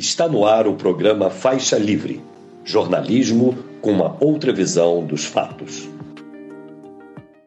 [0.00, 2.24] Está no ar o programa Faixa Livre
[2.64, 5.90] jornalismo com uma outra visão dos fatos.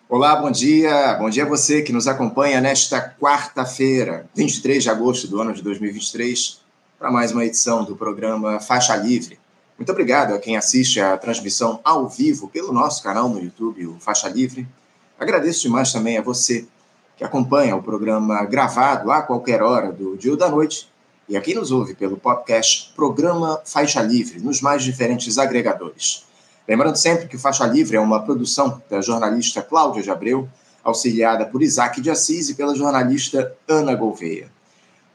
[0.08, 1.16] Olá, bom dia.
[1.16, 5.64] Bom dia a você que nos acompanha nesta quarta-feira, 23 de agosto do ano de
[5.64, 6.62] 2023,
[7.00, 9.40] para mais uma edição do programa Faixa Livre.
[9.76, 14.00] Muito obrigado a quem assiste a transmissão ao vivo pelo nosso canal no YouTube, o
[14.00, 14.68] Faixa Livre.
[15.20, 16.68] Agradeço demais também a você
[17.18, 20.93] que acompanha o programa gravado a qualquer hora do dia ou da noite
[21.28, 26.26] e aqui nos ouve pelo podcast Programa Faixa Livre, nos mais diferentes agregadores.
[26.68, 30.50] Lembrando sempre que o Faixa Livre é uma produção da jornalista Cláudia de Abreu,
[30.84, 34.52] auxiliada por Isaac de Assis e pela jornalista Ana Gouveia.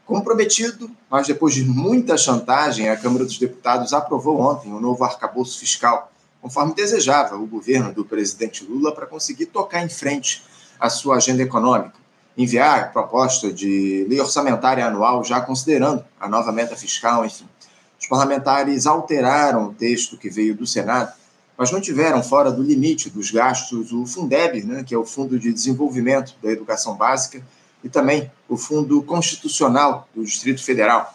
[0.06, 5.04] Como prometido, mas depois de muita chantagem, a Câmara dos Deputados aprovou ontem o novo
[5.04, 10.42] arcabouço fiscal, conforme desejava o governo do presidente Lula para conseguir tocar em frente
[10.80, 12.07] a sua agenda econômica
[12.38, 17.44] enviar proposta de lei orçamentária anual, já considerando a nova meta fiscal, enfim.
[18.00, 21.12] Os parlamentares alteraram o texto que veio do Senado,
[21.56, 25.36] mas não tiveram fora do limite dos gastos o Fundeb, né, que é o Fundo
[25.36, 27.42] de Desenvolvimento da Educação Básica,
[27.82, 31.12] e também o Fundo Constitucional do Distrito Federal.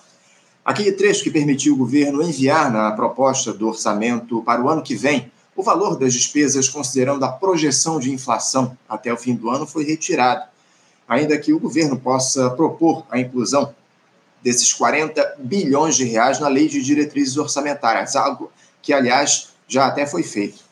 [0.66, 4.96] Aquele trecho que permitiu o governo enviar na proposta do orçamento para o ano que
[4.96, 9.68] vem o valor das despesas considerando a projeção de inflação até o fim do ano
[9.68, 10.53] foi retirado
[11.14, 13.74] ainda que o governo possa propor a inclusão
[14.42, 20.06] desses 40 bilhões de reais na lei de diretrizes orçamentárias, algo que, aliás, já até
[20.06, 20.64] foi feito.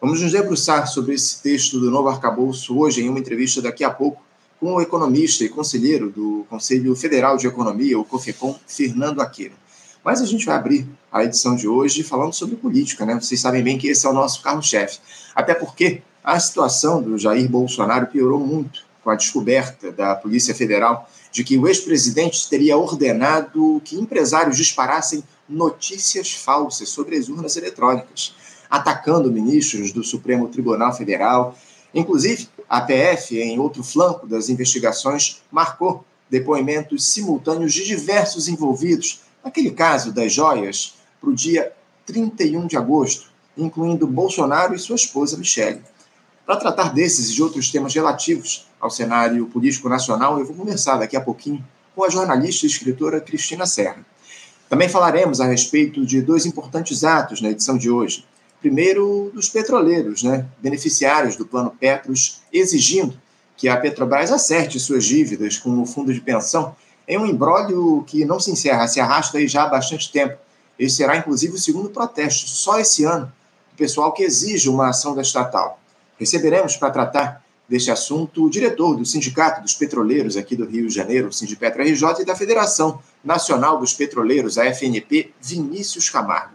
[0.00, 3.90] Vamos nos debruçar sobre esse texto do novo arcabouço hoje em uma entrevista daqui a
[3.90, 4.22] pouco
[4.60, 9.54] com o economista e conselheiro do Conselho Federal de Economia, o COFECOM, Fernando Aquino.
[10.04, 13.14] Mas a gente vai abrir a edição de hoje falando sobre política, né?
[13.20, 15.00] Vocês sabem bem que esse é o nosso carro-chefe.
[15.34, 21.08] Até porque a situação do Jair Bolsonaro piorou muito com a descoberta da Polícia Federal
[21.30, 28.34] de que o ex-presidente teria ordenado que empresários disparassem notícias falsas sobre as urnas eletrônicas,
[28.68, 31.56] atacando ministros do Supremo Tribunal Federal.
[31.94, 39.70] Inclusive, a PF, em outro flanco das investigações, marcou depoimentos simultâneos de diversos envolvidos naquele
[39.70, 41.72] caso das joias para o dia
[42.06, 45.80] 31 de agosto, incluindo Bolsonaro e sua esposa Michele.
[46.44, 50.96] Para tratar desses e de outros temas relativos ao cenário político nacional, eu vou conversar
[50.96, 51.64] daqui a pouquinho
[51.94, 54.04] com a jornalista e escritora Cristina Serra.
[54.68, 58.24] Também falaremos a respeito de dois importantes atos na edição de hoje.
[58.60, 63.18] Primeiro, dos petroleiros, né, beneficiários do Plano Petros, exigindo
[63.56, 66.74] que a Petrobras acerte suas dívidas com o fundo de pensão
[67.08, 70.36] em um embrólio que não se encerra, se arrasta aí já há bastante tempo.
[70.78, 73.26] Esse será, inclusive, o segundo protesto, só esse ano,
[73.72, 75.78] do pessoal que exige uma ação da estatal.
[76.18, 80.94] Receberemos para tratar deste assunto o diretor do Sindicato dos Petroleiros aqui do Rio de
[80.94, 86.54] Janeiro, o Sindipetra RJ, e da Federação Nacional dos Petroleiros, a FNP, Vinícius Camargo.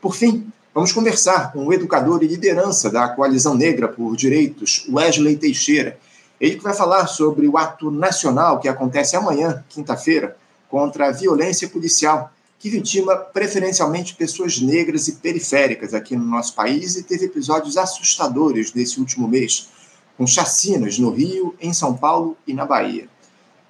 [0.00, 5.36] Por fim, vamos conversar com o educador e liderança da Coalizão Negra por Direitos, Wesley
[5.36, 5.98] Teixeira.
[6.40, 10.36] Ele que vai falar sobre o ato nacional que acontece amanhã, quinta-feira,
[10.68, 16.94] contra a violência policial que vitima preferencialmente pessoas negras e periféricas aqui no nosso país
[16.94, 19.70] e teve episódios assustadores nesse último mês,
[20.20, 23.08] com chacinas no Rio, em São Paulo e na Bahia.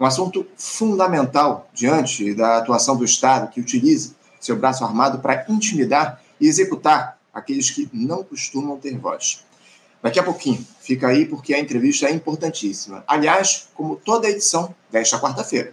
[0.01, 6.21] Um assunto fundamental diante da atuação do Estado que utiliza seu braço armado para intimidar
[6.41, 9.45] e executar aqueles que não costumam ter voz.
[10.03, 13.05] Daqui a pouquinho, fica aí porque a entrevista é importantíssima.
[13.07, 15.73] Aliás, como toda edição desta quarta-feira.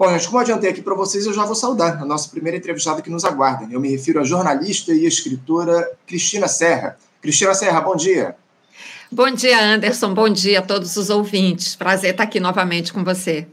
[0.00, 2.56] Bom, gente, como eu adiantei aqui para vocês, eu já vou saudar a nossa primeira
[2.56, 3.68] entrevistada que nos aguarda.
[3.70, 6.96] Eu me refiro à jornalista e escritora Cristina Serra.
[7.20, 8.34] Cristina Serra, bom dia.
[9.12, 10.14] Bom dia, Anderson.
[10.14, 11.76] Bom dia a todos os ouvintes.
[11.76, 13.46] Prazer estar aqui novamente com você.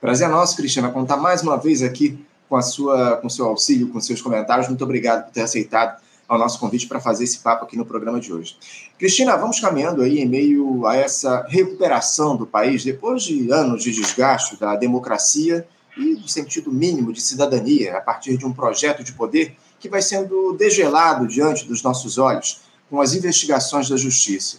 [0.00, 3.88] Prazer é nosso, Cristina, contar mais uma vez aqui com a sua, com seu auxílio,
[3.88, 4.68] com seus comentários.
[4.68, 8.18] Muito obrigado por ter aceitado ao nosso convite para fazer esse papo aqui no programa
[8.18, 8.56] de hoje.
[8.98, 13.90] Cristina, vamos caminhando aí em meio a essa recuperação do país depois de anos de
[13.92, 15.66] desgaste da democracia
[15.96, 20.00] e do sentido mínimo de cidadania a partir de um projeto de poder que vai
[20.00, 24.58] sendo degelado diante dos nossos olhos com as investigações da justiça.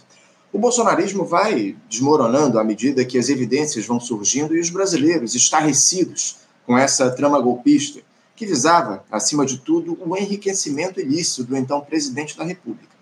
[0.52, 6.36] O bolsonarismo vai desmoronando à medida que as evidências vão surgindo e os brasileiros estarrecidos
[6.66, 8.00] com essa trama golpista
[8.36, 12.93] que visava, acima de tudo, o enriquecimento ilícito do então presidente da República.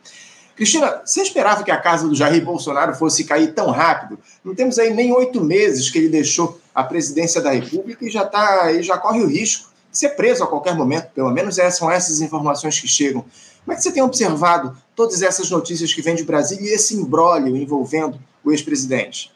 [0.57, 4.19] Cristina, você esperava que a casa do Jair Bolsonaro fosse cair tão rápido?
[4.45, 8.25] Não temos aí nem oito meses que ele deixou a presidência da República e já,
[8.25, 11.11] tá, e já corre o risco de ser preso a qualquer momento.
[11.15, 13.25] Pelo menos essas são essas informações que chegam.
[13.65, 16.95] Como é que você tem observado todas essas notícias que vêm de Brasília e esse
[16.95, 19.31] imbróglio envolvendo o ex-presidente?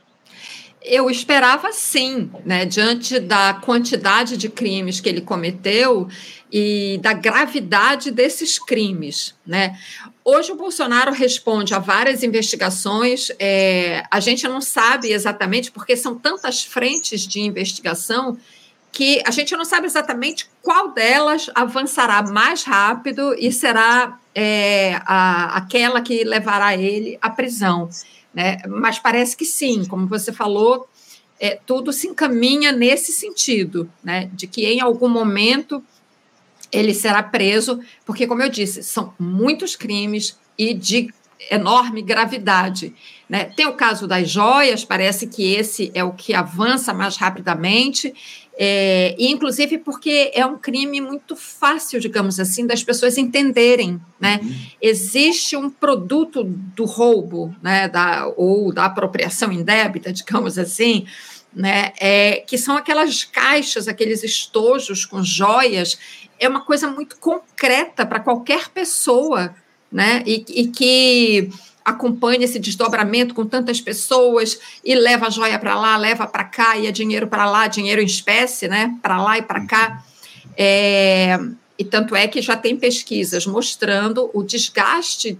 [0.83, 2.65] Eu esperava sim, né?
[2.65, 6.09] Diante da quantidade de crimes que ele cometeu
[6.53, 9.77] e da gravidade desses crimes, né?
[10.29, 13.31] Hoje o Bolsonaro responde a várias investigações.
[13.39, 18.37] É, a gente não sabe exatamente porque são tantas frentes de investigação
[18.91, 25.59] que a gente não sabe exatamente qual delas avançará mais rápido e será é, a,
[25.59, 27.89] aquela que levará ele à prisão.
[28.35, 28.59] Né?
[28.67, 30.89] Mas parece que sim, como você falou,
[31.39, 34.29] é, tudo se encaminha nesse sentido, né?
[34.33, 35.81] de que em algum momento
[36.77, 41.13] ele será preso, porque, como eu disse, são muitos crimes e de
[41.51, 42.95] enorme gravidade.
[43.29, 43.45] Né?
[43.45, 48.15] Tem o caso das joias, parece que esse é o que avança mais rapidamente,
[48.59, 54.01] é, e inclusive porque é um crime muito fácil, digamos assim, das pessoas entenderem.
[54.19, 54.41] Né?
[54.43, 54.57] Uhum.
[54.81, 61.07] Existe um produto do roubo, né, da, ou da apropriação indébita, digamos assim,
[61.55, 65.99] né, é, que são aquelas caixas, aqueles estojos com joias,
[66.39, 69.55] é uma coisa muito concreta para qualquer pessoa,
[69.91, 71.51] né, e, e que
[71.87, 76.77] acompanha esse desdobramento com tantas pessoas e leva a joia para lá, leva para cá,
[76.77, 78.99] e é dinheiro para lá, dinheiro em espécie, né?
[79.01, 80.05] Para lá e para cá.
[80.57, 81.39] É,
[81.79, 85.39] e tanto é que já tem pesquisas mostrando o desgaste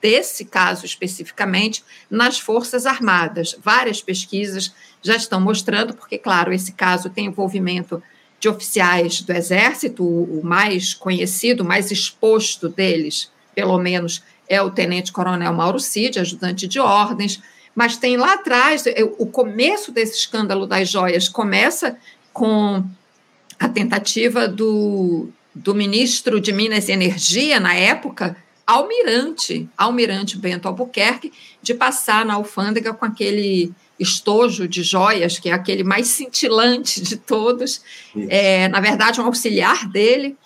[0.00, 3.56] desse caso especificamente nas Forças Armadas.
[3.62, 8.02] Várias pesquisas já estão mostrando, porque, claro, esse caso tem envolvimento
[8.44, 15.54] de oficiais do Exército, o mais conhecido, mais exposto deles, pelo menos, é o tenente-coronel
[15.54, 17.40] Mauro Cid, ajudante de ordens,
[17.74, 18.84] mas tem lá atrás,
[19.16, 21.96] o começo desse escândalo das joias começa
[22.34, 22.84] com
[23.58, 31.32] a tentativa do, do ministro de Minas e Energia, na época, Almirante, Almirante Bento Albuquerque,
[31.62, 37.16] de passar na alfândega com aquele estojo de joias, que é aquele mais cintilante de
[37.16, 37.82] todos,
[38.28, 40.36] é, na verdade, um auxiliar dele,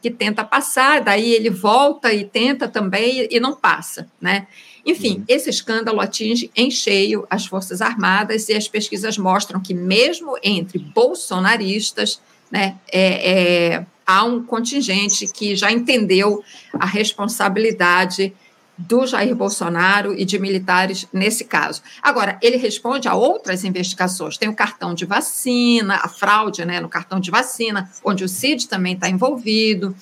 [0.00, 4.46] que tenta passar, daí ele volta e tenta também e não passa, né?
[4.86, 5.24] Enfim, uhum.
[5.26, 10.78] esse escândalo atinge em cheio as Forças Armadas e as pesquisas mostram que mesmo entre
[10.78, 12.20] bolsonaristas,
[12.50, 13.32] né, é,
[13.74, 18.32] é, há um contingente que já entendeu a responsabilidade
[18.78, 21.82] do Jair Bolsonaro e de militares nesse caso.
[22.00, 24.38] Agora, ele responde a outras investigações.
[24.38, 28.66] Tem o cartão de vacina, a fraude né, no cartão de vacina, onde o CID
[28.66, 29.94] também está envolvido.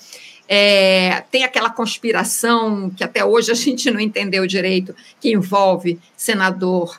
[0.47, 6.97] É, tem aquela conspiração que até hoje a gente não entendeu direito, que envolve senador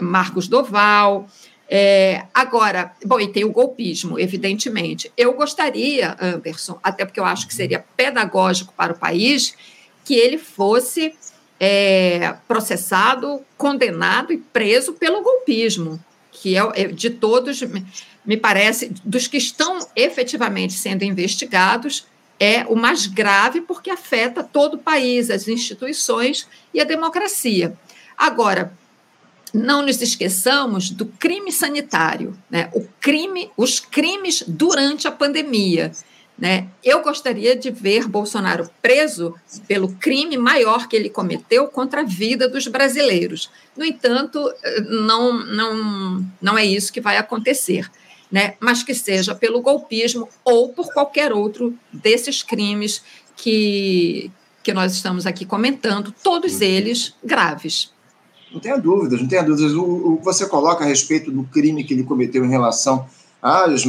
[0.00, 1.28] Marcos Doval.
[1.70, 5.12] É, agora, bom, e tem o golpismo, evidentemente.
[5.16, 9.54] Eu gostaria, Anderson, até porque eu acho que seria pedagógico para o país,
[10.04, 11.14] que ele fosse
[11.60, 17.62] é, processado, condenado e preso pelo golpismo, que é, é de todos,
[18.24, 22.06] me parece, dos que estão efetivamente sendo investigados,
[22.40, 27.76] é o mais grave porque afeta todo o país, as instituições e a democracia.
[28.16, 28.72] Agora,
[29.52, 32.70] não nos esqueçamos do crime sanitário, né?
[32.74, 35.92] o crime, os crimes durante a pandemia.
[36.38, 36.68] Né?
[36.84, 39.34] Eu gostaria de ver Bolsonaro preso
[39.66, 43.50] pelo crime maior que ele cometeu contra a vida dos brasileiros.
[43.76, 44.48] No entanto,
[44.88, 47.90] não, não, não é isso que vai acontecer,
[48.30, 48.54] né?
[48.60, 53.02] mas que seja pelo golpismo ou por qualquer outro desses crimes
[53.36, 54.30] que,
[54.62, 57.90] que nós estamos aqui comentando, todos eles graves.
[58.52, 59.72] Não tenha dúvidas, não tenha dúvidas.
[59.72, 63.06] O, o você coloca a respeito do crime que ele cometeu em relação
[63.42, 63.84] às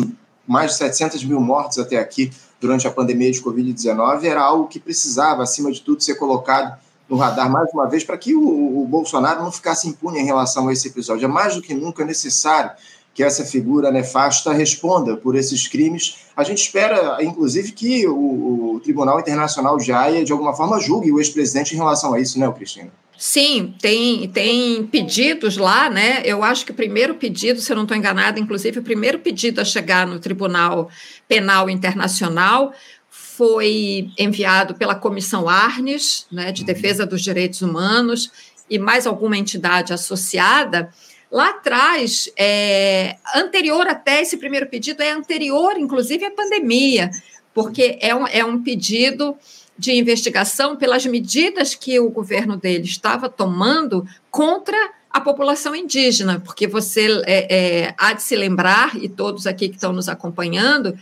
[0.48, 4.80] mais de 700 mil mortes até aqui durante a pandemia de Covid-19, era algo que
[4.80, 8.86] precisava, acima de tudo, ser colocado no radar mais uma vez para que o, o,
[8.86, 11.26] Bolsonaro não ficasse impune em relação a esse episódio.
[11.26, 12.72] É mais do que nunca necessário
[13.14, 16.18] que essa figura nefasta responda por esses crimes.
[16.36, 21.12] A gente espera, inclusive, que o, o Tribunal Internacional de Haia, de alguma forma, julgue
[21.12, 22.92] o ex-presidente em relação a isso, né, Cristina?
[23.22, 26.22] Sim, tem, tem pedidos lá, né?
[26.24, 29.60] Eu acho que o primeiro pedido, se eu não estou enganada, inclusive o primeiro pedido
[29.60, 30.90] a chegar no Tribunal
[31.28, 32.74] Penal Internacional
[33.10, 38.32] foi enviado pela Comissão Arnes, né, de Defesa dos Direitos Humanos,
[38.70, 40.90] e mais alguma entidade associada.
[41.30, 47.12] Lá atrás, é, anterior até esse primeiro pedido, é anterior, inclusive, à pandemia,
[47.54, 49.38] porque é um, é um pedido
[49.80, 54.78] de investigação pelas medidas que o governo dele estava tomando contra
[55.10, 57.56] a população indígena, porque você é,
[57.86, 61.00] é, há de se lembrar, e todos aqui que estão nos acompanhando,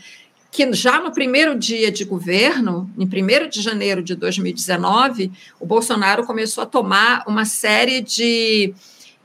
[0.51, 6.23] que já no primeiro dia de governo, em 1 de janeiro de 2019, o Bolsonaro
[6.23, 8.75] começou a tomar uma série de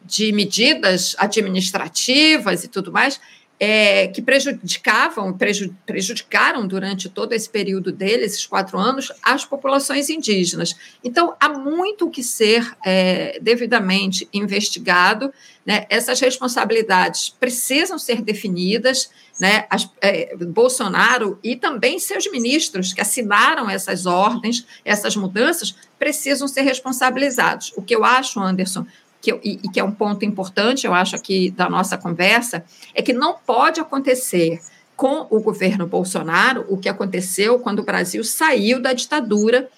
[0.04, 3.20] de medidas administrativas e tudo mais,
[3.64, 5.38] é, que prejudicavam,
[5.86, 10.74] prejudicaram durante todo esse período dele, esses quatro anos, as populações indígenas.
[11.04, 15.32] Então, há muito que ser é, devidamente investigado,
[15.64, 15.86] né?
[15.88, 19.64] essas responsabilidades precisam ser definidas, né?
[19.70, 26.62] As, é, Bolsonaro e também seus ministros que assinaram essas ordens, essas mudanças, precisam ser
[26.62, 27.72] responsabilizados.
[27.76, 28.84] O que eu acho, Anderson,
[29.22, 32.64] que eu, e, e que é um ponto importante, eu acho, aqui da nossa conversa,
[32.92, 34.60] é que não pode acontecer
[34.96, 39.70] com o governo Bolsonaro o que aconteceu quando o Brasil saiu da ditadura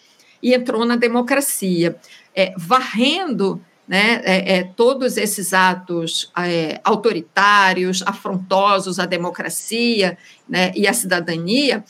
[0.42, 1.96] e entrou na democracia,
[2.34, 10.16] é, varrendo né, é, é, todos esses atos é, autoritários, afrontosos à democracia
[10.48, 11.84] né, e à cidadania,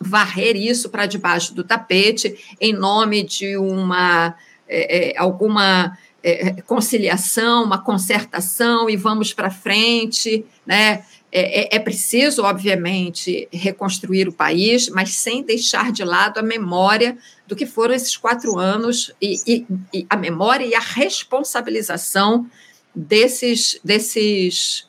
[0.00, 4.36] varrer isso para debaixo do tapete em nome de uma
[4.68, 11.04] é, é, alguma é, é, conciliação, uma concertação e vamos para frente, né?
[11.30, 17.18] É, é, é, preciso, obviamente, reconstruir o país, mas sem deixar de lado a memória
[17.46, 22.46] do que foram esses quatro anos e, e, e a memória e a responsabilização
[22.94, 24.88] desses, desses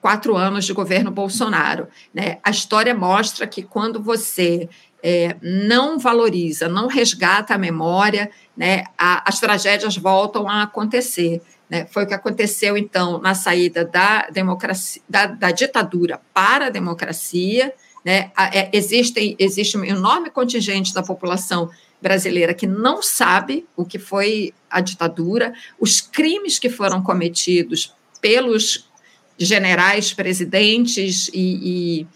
[0.00, 1.88] quatro anos de governo Bolsonaro.
[2.12, 2.38] Né?
[2.42, 4.68] A história mostra que quando você
[5.08, 11.40] é, não valoriza, não resgata a memória, né, a, as tragédias voltam a acontecer.
[11.70, 11.86] Né?
[11.86, 17.72] Foi o que aconteceu, então, na saída da, democracia, da, da ditadura para a democracia.
[18.04, 18.32] Né?
[18.52, 21.70] É, existe, existe um enorme contingente da população
[22.02, 28.90] brasileira que não sabe o que foi a ditadura, os crimes que foram cometidos pelos
[29.38, 32.06] generais, presidentes e, e,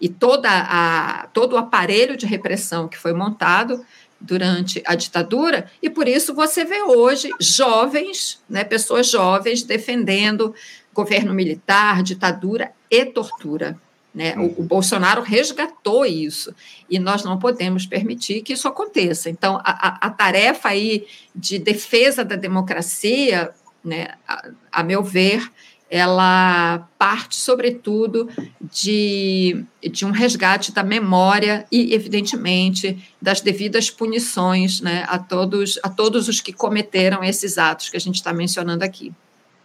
[0.00, 3.84] e toda a, todo o aparelho de repressão que foi montado
[4.20, 10.54] durante a ditadura, e por isso você vê hoje jovens, né, pessoas jovens defendendo
[10.92, 13.78] governo militar, ditadura e tortura.
[14.12, 14.34] Né?
[14.36, 16.52] O, o, Bolsonaro resgatou isso
[16.90, 19.30] e nós não podemos permitir que isso aconteça.
[19.30, 23.50] Então, a, a, a tarefa aí de defesa da democracia,
[23.84, 25.48] né, a, a meu ver,
[25.90, 28.28] ela parte, sobretudo,
[28.60, 35.88] de, de um resgate da memória e, evidentemente, das devidas punições né, a, todos, a
[35.88, 39.12] todos os que cometeram esses atos que a gente está mencionando aqui.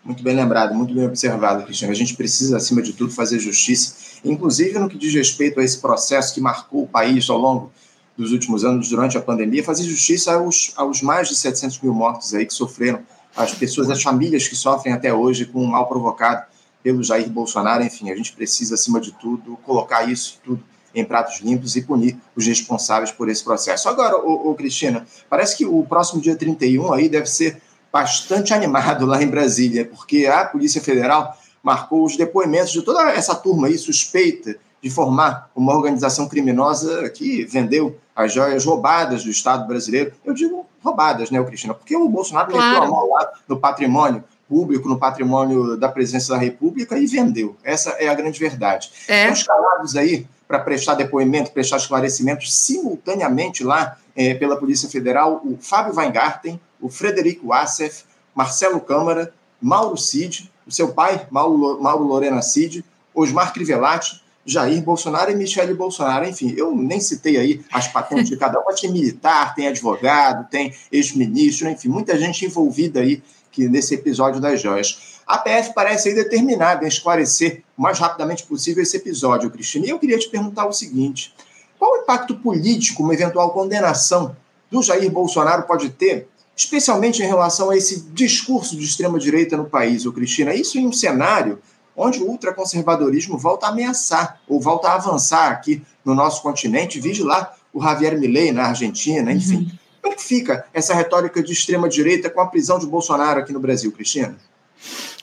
[0.04, 1.94] Muito bem lembrado, muito bem observado, Cristiano.
[1.94, 5.80] A gente precisa, acima de tudo, fazer justiça, inclusive no que diz respeito a esse
[5.80, 7.72] processo que marcou o país ao longo
[8.18, 12.34] dos últimos anos, durante a pandemia, fazer justiça aos, aos mais de 700 mil mortos
[12.34, 13.02] aí que sofreram
[13.36, 16.46] as pessoas, as famílias que sofrem até hoje com o mal provocado
[16.84, 17.84] pelo Jair Bolsonaro.
[17.84, 20.64] Enfim, a gente precisa, acima de tudo, colocar isso tudo
[20.94, 23.90] em pratos limpos e punir os responsáveis por esse processo.
[23.90, 27.62] Agora, ô, ô, Cristina, parece que o próximo dia 31 aí deve ser
[27.92, 33.34] bastante animado lá em Brasília, porque a Polícia Federal marcou os depoimentos de toda essa
[33.34, 39.66] turma aí suspeita de formar uma organização criminosa que vendeu as joias roubadas do Estado
[39.66, 40.12] brasileiro.
[40.26, 41.74] Eu digo roubadas, né, Cristina?
[41.74, 42.68] Porque o Bolsonaro claro.
[42.68, 47.56] meteu a mão lá no patrimônio público, no patrimônio da presidência da República e vendeu.
[47.64, 48.92] Essa é a grande verdade.
[49.08, 49.32] É.
[49.32, 55.58] Os calados aí para prestar depoimento, prestar esclarecimentos simultaneamente lá é, pela Polícia Federal, o
[55.60, 58.04] Fábio Weingarten, o Frederico Wassef,
[58.36, 65.32] Marcelo Câmara, Mauro Cid, o seu pai, Mauro, Mauro Lorena Cid, Osmar Crivellati, Jair Bolsonaro
[65.32, 66.28] e Michele Bolsonaro.
[66.28, 70.50] Enfim, eu nem citei aí as patentes de cada um, mas tem militar, tem advogado,
[70.50, 73.22] tem ex-ministro, enfim, muita gente envolvida aí
[73.52, 75.14] que nesse episódio das joias.
[75.26, 79.86] A PF parece aí determinada em esclarecer o mais rapidamente possível esse episódio, Cristina.
[79.86, 81.34] E eu queria te perguntar o seguinte:
[81.80, 84.36] qual o impacto político uma eventual condenação
[84.70, 90.06] do Jair Bolsonaro pode ter, especialmente em relação a esse discurso de extrema-direita no país,
[90.12, 90.54] Cristina?
[90.54, 91.60] Isso em um cenário
[91.96, 97.00] onde o ultraconservadorismo volta a ameaçar ou volta a avançar aqui no nosso continente.
[97.00, 99.58] Vige lá o Javier Milei na Argentina, enfim.
[99.58, 99.78] Uhum.
[100.02, 103.60] Como é que fica essa retórica de extrema-direita com a prisão de Bolsonaro aqui no
[103.60, 104.36] Brasil, Cristina?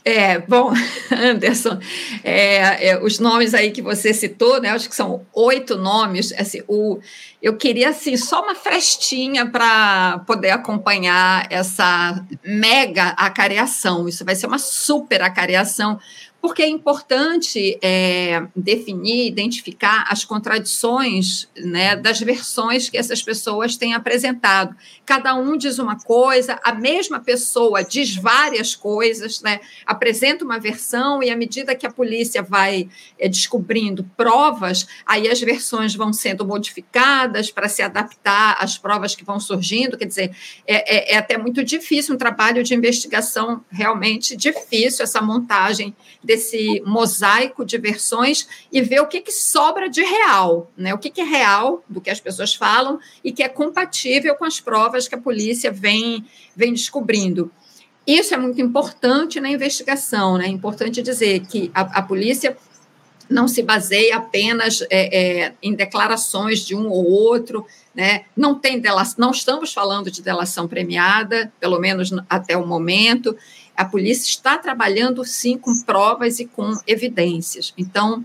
[0.02, 0.72] É, bom,
[1.12, 1.78] Anderson,
[2.24, 6.62] é, é, os nomes aí que você citou, né, acho que são oito nomes, assim,
[6.66, 6.98] o,
[7.42, 14.46] eu queria, assim, só uma frestinha para poder acompanhar essa mega acareação, isso vai ser
[14.46, 16.00] uma super acareação,
[16.40, 23.92] porque é importante é, definir, identificar as contradições né, das versões que essas pessoas têm
[23.92, 24.74] apresentado.
[25.04, 31.22] Cada um diz uma coisa, a mesma pessoa diz várias coisas, né, apresenta uma versão,
[31.22, 36.46] e à medida que a polícia vai é, descobrindo provas, aí as versões vão sendo
[36.46, 39.98] modificadas para se adaptar às provas que vão surgindo.
[39.98, 45.20] Quer dizer, é, é, é até muito difícil um trabalho de investigação realmente difícil, essa
[45.20, 45.94] montagem
[46.30, 50.94] desse mosaico de versões e ver o que, que sobra de real, né?
[50.94, 54.44] O que, que é real do que as pessoas falam e que é compatível com
[54.44, 57.50] as provas que a polícia vem, vem descobrindo.
[58.06, 60.46] Isso é muito importante na investigação, né?
[60.46, 62.56] É importante dizer que a, a polícia
[63.28, 68.22] não se baseia apenas é, é, em declarações de um ou outro, né?
[68.36, 73.36] não tem delação, não estamos falando de delação premiada, pelo menos até o momento,
[73.80, 77.72] a polícia está trabalhando sim com provas e com evidências.
[77.78, 78.22] Então,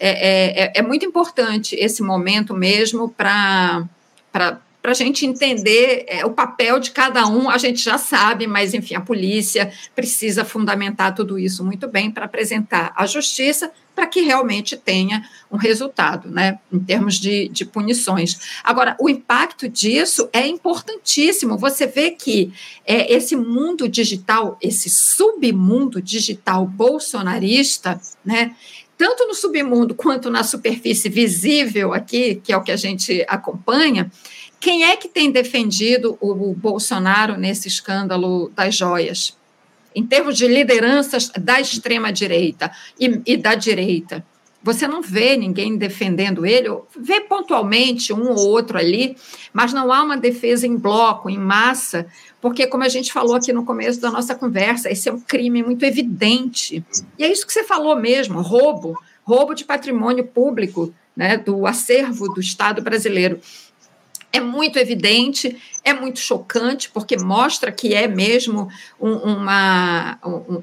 [0.00, 3.86] é, é, é muito importante esse momento mesmo para
[4.32, 8.74] para a gente entender é, o papel de cada um, a gente já sabe, mas
[8.74, 14.22] enfim, a polícia precisa fundamentar tudo isso muito bem para apresentar à justiça para que
[14.22, 18.60] realmente tenha um resultado, né, em termos de, de punições.
[18.62, 21.56] Agora, o impacto disso é importantíssimo.
[21.56, 22.52] Você vê que
[22.84, 28.54] é, esse mundo digital, esse submundo digital bolsonarista, né,
[28.96, 34.10] tanto no submundo quanto na superfície visível aqui, que é o que a gente acompanha,
[34.60, 39.36] quem é que tem defendido o Bolsonaro nesse escândalo das joias?
[39.94, 44.24] Em termos de lideranças da extrema-direita e, e da direita,
[44.64, 49.14] você não vê ninguém defendendo ele, vê pontualmente um ou outro ali,
[49.52, 52.06] mas não há uma defesa em bloco, em massa,
[52.40, 55.62] porque, como a gente falou aqui no começo da nossa conversa, esse é um crime
[55.62, 56.84] muito evidente.
[57.18, 62.26] E é isso que você falou mesmo: roubo, roubo de patrimônio público, né, do acervo
[62.32, 63.40] do Estado brasileiro
[64.34, 68.68] é muito evidente, é muito chocante, porque mostra que é mesmo
[69.00, 70.18] um, uma,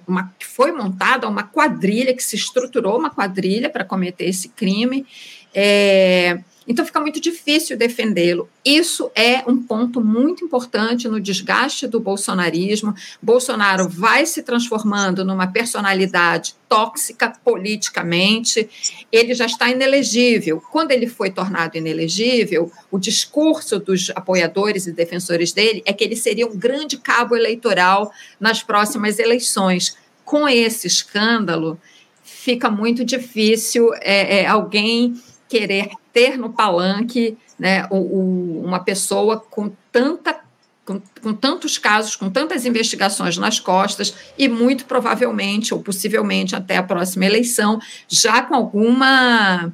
[0.05, 0.33] uma.
[0.37, 5.07] que foi montada uma quadrilha, que se estruturou uma quadrilha para cometer esse crime.
[5.55, 8.47] É, então fica muito difícil defendê-lo.
[8.63, 12.93] Isso é um ponto muito importante no desgaste do bolsonarismo.
[13.21, 18.69] Bolsonaro vai se transformando numa personalidade tóxica politicamente.
[19.11, 20.61] Ele já está inelegível.
[20.71, 26.15] Quando ele foi tornado inelegível, o discurso dos apoiadores e defensores dele é que ele
[26.15, 29.97] seria um grande cabo eleitoral nas próximas eleições.
[30.23, 31.79] Com esse escândalo,
[32.23, 35.19] fica muito difícil é, é, alguém
[35.51, 40.39] querer ter no palanque né, o, o, uma pessoa com tanta
[40.85, 46.77] com, com, tantos casos, com tantas investigações nas costas e muito provavelmente ou possivelmente até
[46.77, 49.71] a próxima eleição já com alguma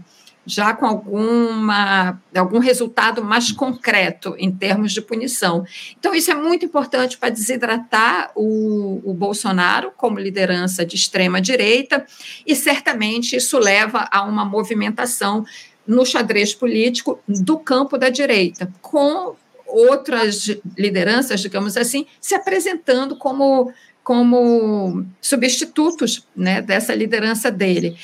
[0.48, 5.66] já com alguma, algum resultado mais concreto em termos de punição.
[6.00, 12.06] Então, isso é muito importante para desidratar o, o Bolsonaro como liderança de extrema-direita,
[12.46, 15.46] e certamente isso leva a uma movimentação
[15.86, 23.74] no xadrez político do campo da direita, com outras lideranças, digamos assim, se apresentando como,
[24.02, 27.98] como substitutos né, dessa liderança dele.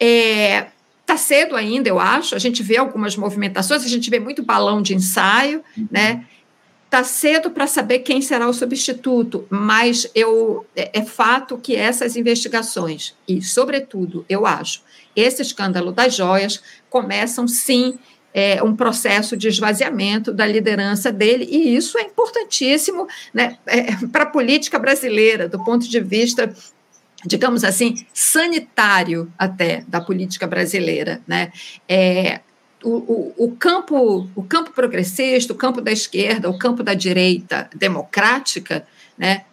[0.00, 0.66] É,
[1.06, 2.34] Está cedo ainda, eu acho.
[2.34, 5.86] A gente vê algumas movimentações, a gente vê muito balão de ensaio, uhum.
[5.88, 6.26] né?
[6.86, 12.16] Está cedo para saber quem será o substituto, mas eu é, é fato que essas
[12.16, 14.82] investigações, e, sobretudo, eu acho,
[15.14, 17.96] esse escândalo das joias, começam sim
[18.34, 24.24] é, um processo de esvaziamento da liderança dele, e isso é importantíssimo né, é, para
[24.24, 26.52] a política brasileira, do ponto de vista
[27.26, 31.20] digamos assim, sanitário até da política brasileira.
[31.26, 31.52] Né?
[31.88, 32.40] É,
[32.82, 37.68] o, o, o, campo, o campo progressista, o campo da esquerda, o campo da direita
[37.74, 38.86] democrática,
[39.18, 39.44] né?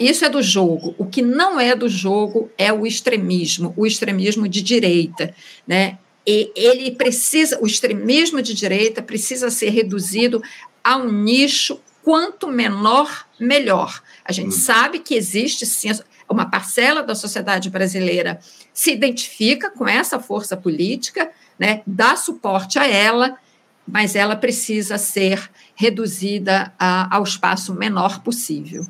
[0.00, 0.94] isso é do jogo.
[0.98, 5.32] O que não é do jogo é o extremismo, o extremismo de direita.
[5.66, 5.98] Né?
[6.26, 10.42] E ele precisa, o extremismo de direita precisa ser reduzido
[10.82, 14.02] a um nicho quanto menor, melhor.
[14.24, 14.60] A gente hum.
[14.60, 15.90] sabe que existe sim
[16.32, 18.40] uma parcela da sociedade brasileira
[18.72, 23.36] se identifica com essa força política, né, dá suporte a ela,
[23.86, 28.86] mas ela precisa ser reduzida a, ao espaço menor possível.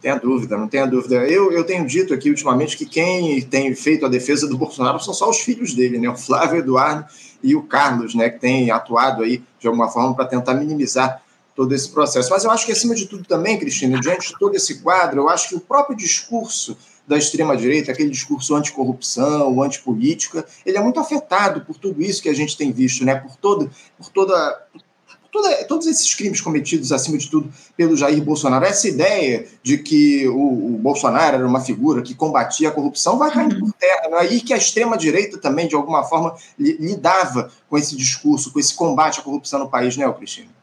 [0.00, 1.16] Tenha dúvida, não tenha dúvida.
[1.26, 5.12] Eu, eu tenho dito aqui ultimamente que quem tem feito a defesa do Bolsonaro são
[5.12, 6.08] só os filhos dele, né?
[6.08, 7.04] O Flávio Eduardo
[7.42, 8.30] e o Carlos, né?
[8.30, 11.20] Que têm atuado aí de alguma forma para tentar minimizar
[11.60, 12.30] todo esse processo.
[12.30, 15.28] Mas eu acho que, acima de tudo, também, Cristina, diante de todo esse quadro, eu
[15.28, 16.74] acho que o próprio discurso
[17.06, 22.34] da extrema-direita, aquele discurso anticorrupção, antipolítica, ele é muito afetado por tudo isso que a
[22.34, 23.14] gente tem visto, né?
[23.14, 24.58] por, todo, por toda
[25.30, 30.26] toda, todos esses crimes cometidos, acima de tudo, pelo Jair Bolsonaro, essa ideia de que
[30.28, 34.08] o, o Bolsonaro era uma figura que combatia a corrupção vai caindo por terra.
[34.08, 34.32] Né?
[34.32, 39.20] E que a extrema-direita também, de alguma forma, lidava com esse discurso, com esse combate
[39.20, 40.59] à corrupção no país, né, Cristina?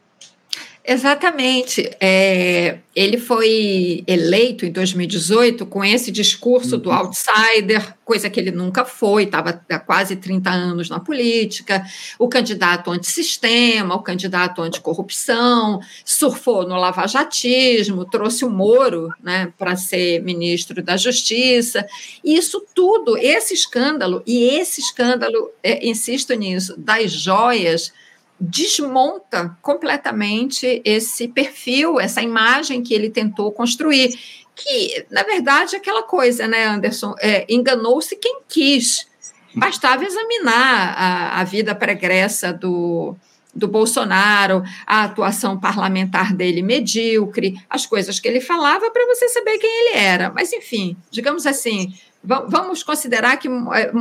[0.90, 1.94] Exatamente.
[2.00, 6.80] É, ele foi eleito em 2018 com esse discurso uhum.
[6.80, 11.84] do outsider, coisa que ele nunca foi, estava há quase 30 anos na política,
[12.18, 20.22] o candidato antissistema, o candidato anticorrupção, surfou no lavajatismo, trouxe o Moro né, para ser
[20.22, 21.86] ministro da Justiça.
[22.24, 27.92] Isso tudo, esse escândalo, e esse escândalo, é, insisto nisso, das joias
[28.40, 34.18] desmonta completamente esse perfil, essa imagem que ele tentou construir.
[34.54, 37.14] Que, na verdade, é aquela coisa, né, Anderson?
[37.20, 39.06] É, Enganou-se quem quis.
[39.54, 43.16] Bastava examinar a, a vida pregressa do,
[43.54, 49.58] do Bolsonaro, a atuação parlamentar dele medíocre, as coisas que ele falava para você saber
[49.58, 50.30] quem ele era.
[50.30, 53.92] Mas, enfim, digamos assim, Vamos considerar que é,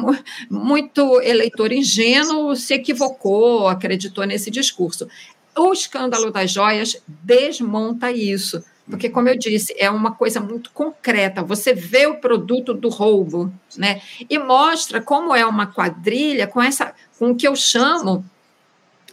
[0.50, 5.08] muito eleitor ingênuo se equivocou, acreditou nesse discurso.
[5.56, 11.44] O escândalo das joias desmonta isso, porque, como eu disse, é uma coisa muito concreta.
[11.44, 14.02] Você vê o produto do roubo, né?
[14.30, 18.26] E mostra como é uma quadrilha com essa, com o que eu chamo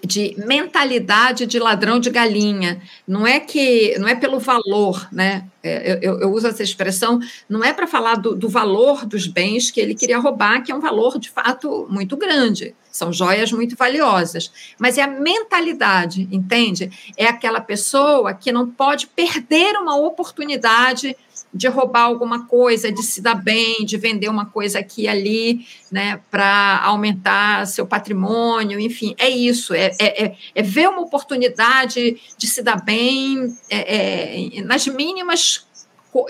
[0.05, 2.83] de mentalidade de ladrão de galinha.
[3.07, 5.49] Não é que não é pelo valor, né?
[5.63, 9.71] É, eu, eu uso essa expressão, não é para falar do, do, valor dos bens
[9.71, 12.75] que ele queria roubar, que é um valor de fato muito grande.
[12.93, 14.53] São joias muito valiosas.
[14.79, 16.91] Mas é a mentalidade, entende?
[17.17, 21.17] É aquela pessoa que não pode perder uma oportunidade
[21.55, 25.67] de roubar alguma coisa, de se dar bem, de vender uma coisa aqui e ali,
[25.91, 32.21] né, para aumentar seu patrimônio, enfim, é isso, é, é, é, é, ver uma oportunidade
[32.37, 35.67] de se dar bem é, é nas mínimas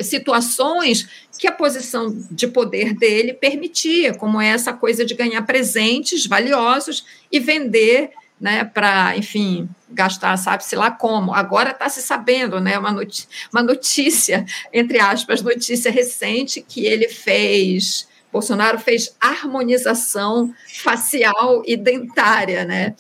[0.01, 1.09] situações
[1.39, 7.39] que a posição de poder dele permitia, como essa coisa de ganhar presentes valiosos e
[7.39, 8.11] vender
[8.41, 11.33] né, para, enfim, gastar, sabe-se lá como.
[11.33, 17.09] Agora está se sabendo, né, uma, notícia, uma notícia, entre aspas, notícia recente, que ele
[17.09, 22.95] fez, Bolsonaro fez harmonização facial e dentária, né,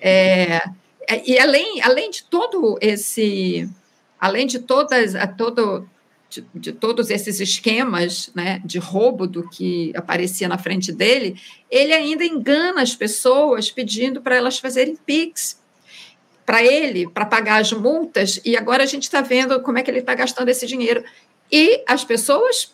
[0.00, 0.62] é,
[1.24, 3.68] e além, além de todo esse,
[4.20, 5.88] além de todas, todo,
[6.28, 11.92] de, de, todos esses esquemas né, de roubo do que aparecia na frente dele, ele
[11.92, 15.58] ainda engana as pessoas pedindo para elas fazerem PIX
[16.44, 19.90] para ele, para pagar as multas, e agora a gente está vendo como é que
[19.90, 21.02] ele está gastando esse dinheiro.
[21.50, 22.72] E as pessoas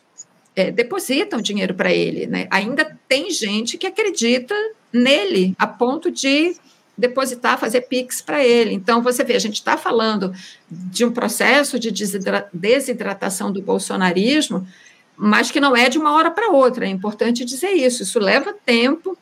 [0.54, 2.26] é, depositam dinheiro para ele.
[2.26, 2.46] Né?
[2.50, 4.54] Ainda tem gente que acredita
[4.92, 6.54] nele a ponto de
[6.96, 8.72] depositar, fazer PIX para ele.
[8.72, 10.34] Então, você vê, a gente está falando
[10.70, 11.90] de um processo de
[12.52, 14.66] desidratação do bolsonarismo,
[15.16, 16.84] mas que não é de uma hora para outra.
[16.84, 18.02] É importante dizer isso.
[18.02, 19.16] Isso leva tempo,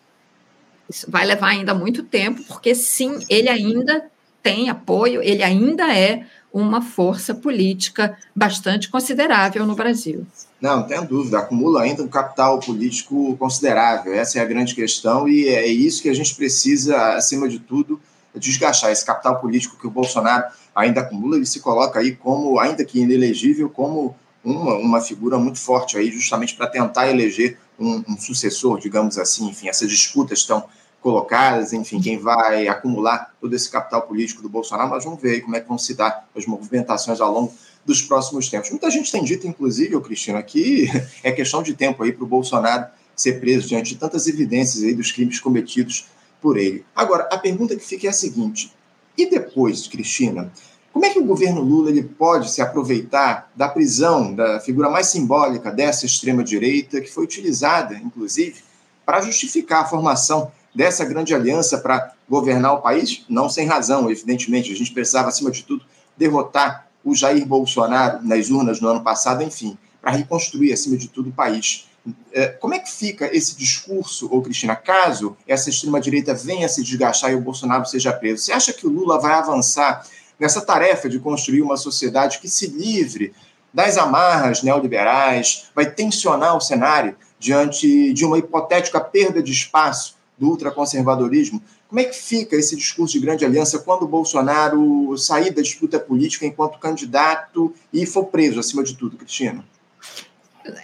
[0.88, 4.04] isso vai levar ainda muito tempo, porque sim, ele ainda
[4.42, 10.26] tem apoio, ele ainda é uma força política bastante considerável no Brasil.
[10.60, 14.12] Não, não tenho dúvida, acumula ainda um capital político considerável.
[14.12, 17.98] Essa é a grande questão e é isso que a gente precisa, acima de tudo,
[18.34, 18.92] desgastar.
[18.92, 20.44] Esse capital político que o Bolsonaro
[20.74, 25.58] ainda acumula, ele se coloca aí como, ainda que inelegível, como uma, uma figura muito
[25.58, 29.48] forte aí, justamente para tentar eleger um, um, sucessor, digamos assim.
[29.48, 30.64] Enfim, essas disputas estão
[31.00, 35.40] colocadas, enfim, quem vai acumular todo esse capital político do Bolsonaro, mas vamos ver aí
[35.40, 37.54] como é que vão se dar as movimentações ao longo
[37.90, 38.70] dos próximos tempos.
[38.70, 40.88] Muita gente tem dito, inclusive, Cristina, que
[41.24, 44.94] é questão de tempo aí para o Bolsonaro ser preso diante de tantas evidências aí
[44.94, 46.06] dos crimes cometidos
[46.40, 46.84] por ele.
[46.94, 48.72] Agora, a pergunta que fica é a seguinte:
[49.18, 50.52] e depois, Cristina,
[50.92, 55.08] como é que o governo Lula ele pode se aproveitar da prisão da figura mais
[55.08, 58.62] simbólica dessa extrema direita que foi utilizada, inclusive,
[59.04, 64.72] para justificar a formação dessa grande aliança para governar o país, não sem razão, evidentemente.
[64.72, 65.84] A gente precisava, acima de tudo,
[66.16, 71.30] derrotar o Jair Bolsonaro nas urnas no ano passado, enfim, para reconstruir, acima de tudo,
[71.30, 71.86] o país.
[72.32, 77.30] É, como é que fica esse discurso, ou Cristina, caso essa extrema-direita venha se desgastar
[77.30, 78.44] e o Bolsonaro seja preso?
[78.44, 80.06] Você acha que o Lula vai avançar
[80.38, 83.34] nessa tarefa de construir uma sociedade que se livre
[83.72, 90.48] das amarras neoliberais, vai tensionar o cenário diante de uma hipotética perda de espaço do
[90.48, 91.62] ultraconservadorismo.
[91.90, 95.98] Como é que fica esse discurso de grande aliança quando o Bolsonaro sair da disputa
[95.98, 99.64] política enquanto candidato e for preso, acima de tudo, Cristina?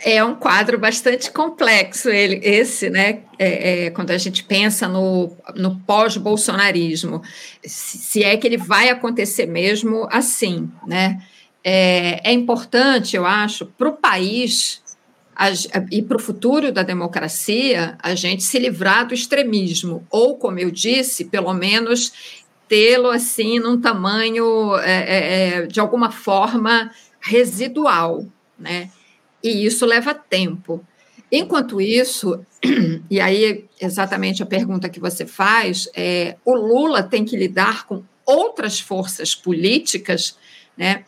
[0.04, 3.20] É um quadro bastante complexo, ele, esse, né?
[3.38, 7.22] É, é, quando a gente pensa no, no pós-bolsonarismo,
[7.64, 11.22] se, se, é que ele vai acontecer mesmo assim, né?
[11.62, 14.82] É, é importante, eu acho, para o país
[15.90, 20.70] e para o futuro da democracia, a gente se livrar do extremismo, ou, como eu
[20.70, 22.12] disse, pelo menos
[22.68, 28.24] tê-lo assim num tamanho, é, é, é de alguma forma, residual,
[28.58, 28.90] né?
[29.46, 30.84] e isso leva tempo.
[31.30, 32.40] Enquanto isso,
[33.10, 38.02] e aí exatamente a pergunta que você faz, é, o Lula tem que lidar com
[38.24, 40.36] outras forças políticas,
[40.76, 41.04] né,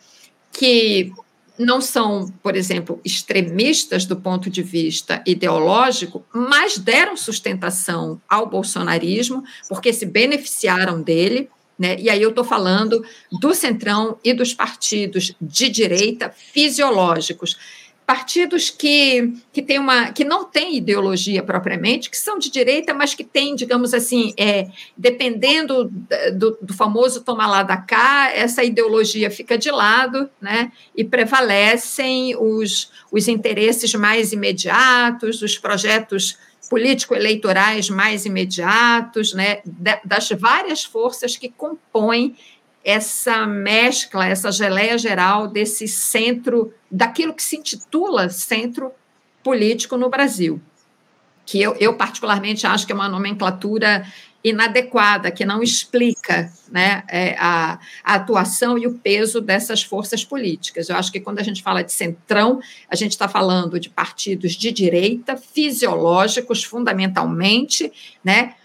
[0.51, 1.11] que
[1.59, 9.43] não são, por exemplo, extremistas do ponto de vista ideológico, mas deram sustentação ao bolsonarismo,
[9.67, 11.49] porque se beneficiaram dele.
[11.77, 11.99] Né?
[11.99, 13.05] E aí eu estou falando
[13.41, 17.57] do centrão e dos partidos de direita fisiológicos
[18.09, 23.13] partidos que, que, tem uma, que não têm ideologia propriamente, que são de direita, mas
[23.13, 24.67] que têm, digamos assim, é,
[24.97, 25.93] dependendo
[26.33, 32.35] do, do famoso tomar lá da cá, essa ideologia fica de lado né, e prevalecem
[32.35, 36.35] os, os interesses mais imediatos, os projetos
[36.67, 39.61] político-eleitorais mais imediatos, né,
[40.03, 42.35] das várias forças que compõem
[42.89, 48.91] essa mescla, essa geleia geral desse centro, daquilo que se intitula centro
[49.43, 50.59] político no Brasil,
[51.45, 54.05] que eu, eu particularmente acho que é uma nomenclatura
[54.43, 60.89] inadequada, que não explica né, é, a, a, atuação e o peso dessas forças políticas.
[60.89, 64.53] Eu acho que quando a gente fala de centrão, a gente está falando de partidos
[64.53, 67.91] de direita, fisiológicos fundamentalmente,
[68.23, 68.55] né,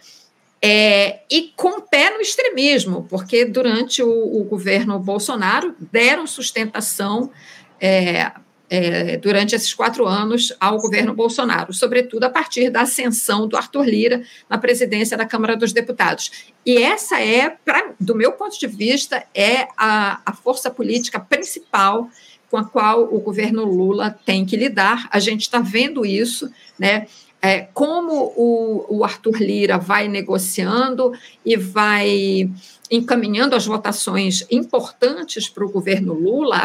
[0.66, 7.30] é, e com pé no extremismo, porque durante o, o governo Bolsonaro deram sustentação
[7.78, 8.32] é,
[8.70, 13.84] é, durante esses quatro anos ao governo Bolsonaro, sobretudo a partir da ascensão do Arthur
[13.84, 16.30] Lira na presidência da Câmara dos Deputados.
[16.64, 22.08] E essa é, pra, do meu ponto de vista, é a, a força política principal
[22.50, 25.08] com a qual o governo Lula tem que lidar.
[25.10, 27.06] A gente está vendo isso, né?
[27.44, 31.12] É, como o, o, Arthur Lira vai negociando
[31.44, 32.50] e vai
[32.90, 36.62] encaminhando as votações importantes para o governo Lula,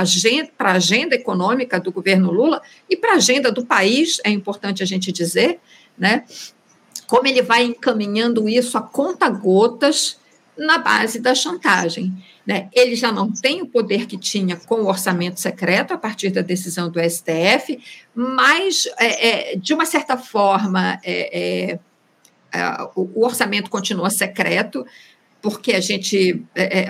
[0.55, 4.81] para a agenda econômica do governo Lula e para a agenda do país, é importante
[4.81, 5.59] a gente dizer,
[5.97, 6.23] né?
[7.07, 10.17] Como ele vai encaminhando isso a conta gotas
[10.59, 12.13] na base da chantagem.
[12.45, 12.69] Né?
[12.73, 16.41] Ele já não tem o poder que tinha com o orçamento secreto, a partir da
[16.41, 17.79] decisão do STF,
[18.13, 21.79] mas, é, é, de uma certa forma, é, é,
[22.51, 24.85] é o, orçamento continua secreto,
[25.41, 26.87] porque a gente é,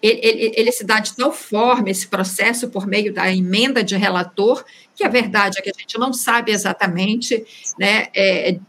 [0.00, 3.96] ele, ele, ele, se dá de tal forma esse processo por meio da emenda de
[3.96, 7.44] relator que a verdade é que a gente não sabe exatamente
[7.78, 8.60] né, é,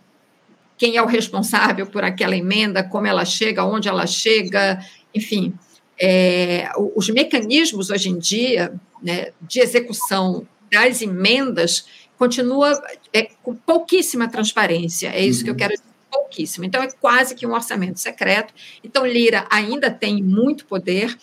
[0.82, 5.54] quem é o responsável por aquela emenda, como ela chega, onde ela chega, enfim
[6.02, 11.86] é, os mecanismos hoje em dia né, de execução das emendas
[12.18, 12.82] continua
[13.14, 15.10] é, com pouquíssima transparência.
[15.10, 15.44] É isso uhum.
[15.44, 15.60] que eu uhum.
[15.60, 16.66] quero dizer, pouquíssimo.
[16.66, 18.52] Então, é quase que um orçamento secreto.
[18.84, 21.16] Então, Lira ainda tem muito poder.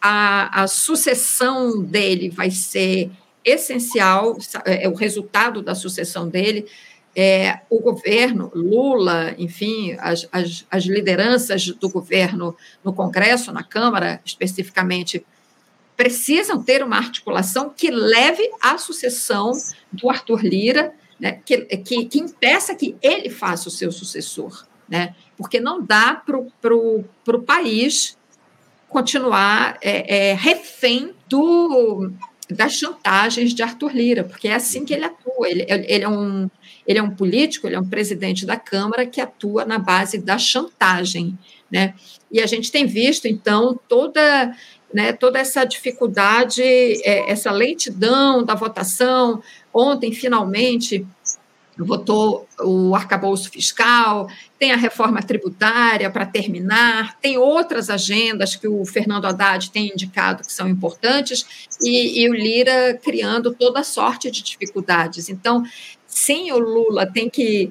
[0.00, 3.10] A, a sucessão dele vai ser
[3.44, 6.66] essencial, é, o resultado da sucessão dele
[7.18, 14.20] é, o governo, Lula, enfim, as, as, as, lideranças do governo no Congresso, na Câmara
[14.22, 15.24] especificamente,
[15.96, 19.52] precisam ter uma articulação que leve à sucessão
[19.90, 24.66] do Arthur Lira, né, que, que, que impeça que ele faça o seu sucessor.
[24.86, 28.16] Né, porque não dá para o país
[28.88, 32.12] continuar é, é, refém do,
[32.48, 35.48] das chantagens de Arthur Lira, porque é assim que ele atua.
[35.48, 36.48] Ele, ele, é um,
[36.86, 40.38] ele é um político, ele é um presidente da Câmara que atua na base da
[40.38, 41.36] chantagem.
[41.70, 41.94] Né?
[42.30, 44.54] E a gente tem visto, então, toda,
[44.92, 49.42] né, toda essa dificuldade, é, essa lentidão da votação.
[49.72, 51.06] Ontem, finalmente,
[51.84, 58.84] votou o arcabouço fiscal, tem a reforma tributária para terminar, tem outras agendas que o
[58.84, 64.42] Fernando Haddad tem indicado que são importantes, e, e o Lira criando toda sorte de
[64.42, 65.28] dificuldades.
[65.28, 65.62] Então,
[66.16, 67.70] sim, o Lula tem que,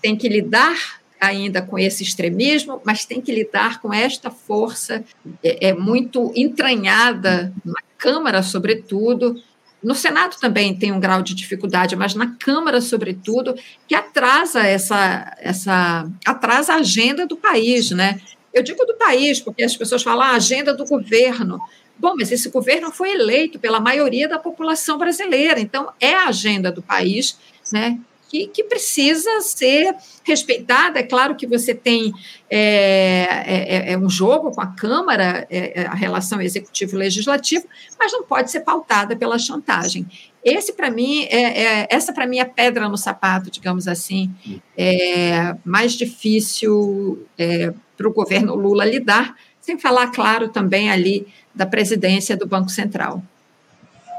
[0.00, 5.04] tem que lidar ainda com esse extremismo, mas tem que lidar com esta força.
[5.42, 9.42] É, é muito entranhada na Câmara, sobretudo,
[9.82, 13.54] no Senado também tem um grau de dificuldade, mas na Câmara, sobretudo,
[13.88, 18.20] que atrasa essa, essa atrasa a agenda do país, né?
[18.54, 21.60] Eu digo do país, porque as pessoas falam ah, a agenda do governo,
[22.00, 26.72] Bom, mas esse governo foi eleito pela maioria da população brasileira, então é a agenda
[26.72, 27.36] do país,
[27.72, 27.98] né?
[28.28, 31.00] Que, que, precisa ser respeitada.
[31.00, 32.12] É claro que você tem
[32.48, 37.66] é, é, é um jogo com a Câmara, é, é a relação executivo-legislativo,
[37.98, 40.06] mas não pode ser pautada pela chantagem.
[40.44, 44.32] Esse para mim é, é essa para mim é pedra no sapato, digamos assim,
[44.76, 51.66] é mais difícil é, para o governo Lula lidar, sem falar, claro, também ali da
[51.66, 53.22] presidência do Banco Central.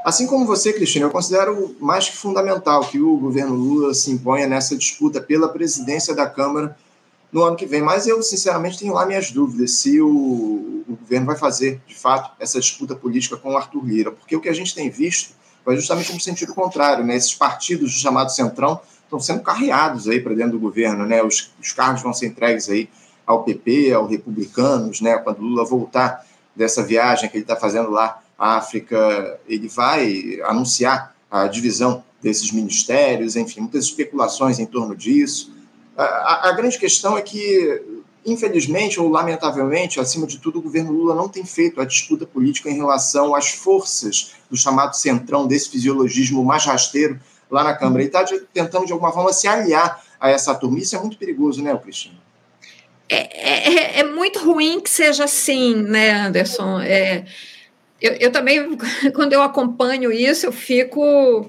[0.04, 4.48] Assim como você, Cristina, eu considero mais que fundamental que o governo Lula se imponha
[4.48, 6.76] nessa disputa pela presidência da Câmara
[7.30, 7.80] no ano que vem.
[7.80, 12.32] Mas eu, sinceramente, tenho lá minhas dúvidas se o, o governo vai fazer, de fato,
[12.40, 14.10] essa disputa política com o Arthur Lira.
[14.10, 15.34] Porque o que a gente tem visto
[15.64, 17.16] vai justamente no sentido contrário, né?
[17.16, 21.22] Esses partidos do chamado Centrão estão sendo carreados aí para dentro do governo, né?
[21.22, 22.88] Os, os cargos vão ser entregues aí
[23.24, 25.16] ao PP, aos republicanos, né?
[25.18, 31.14] Quando Lula voltar dessa viagem que ele está fazendo lá à África, ele vai anunciar
[31.30, 35.52] a divisão desses ministérios, enfim, muitas especulações em torno disso.
[35.96, 37.80] A, a, grande questão é que,
[38.26, 42.68] infelizmente ou lamentavelmente, acima de tudo, o governo Lula não tem feito a disputa política
[42.68, 48.02] em relação às forças do chamado centrão, desse fisiologismo mais rasteiro lá na Câmara.
[48.02, 50.80] Ele está tentando, de alguma forma, se aliar a essa turma.
[50.80, 52.16] Isso é muito perigoso, né, Cristina?
[53.08, 56.80] É, é, é, muito ruim que seja assim, né, Anderson?
[56.80, 57.24] É,
[58.02, 58.76] eu, eu também,
[59.14, 61.48] quando eu acompanho isso, eu fico.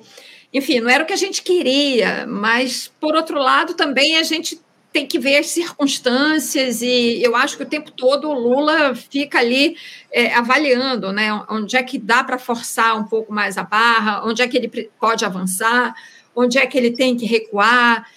[0.53, 4.61] Enfim, não era o que a gente queria, mas, por outro lado, também a gente
[4.91, 9.39] tem que ver as circunstâncias e eu acho que o tempo todo o Lula fica
[9.39, 9.75] ali
[10.11, 14.43] é, avaliando, né, onde é que dá para forçar um pouco mais a barra, onde
[14.43, 15.95] é que ele pode avançar,
[16.35, 18.07] onde é que ele tem que recuar.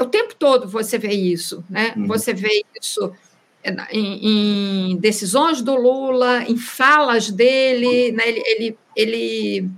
[0.00, 1.94] O tempo todo você vê isso, né?
[1.96, 2.06] Uhum.
[2.06, 3.12] Você vê isso
[3.90, 8.22] em, em, decisões do Lula, em falas dele, né?
[8.26, 9.70] ele, ele, ele,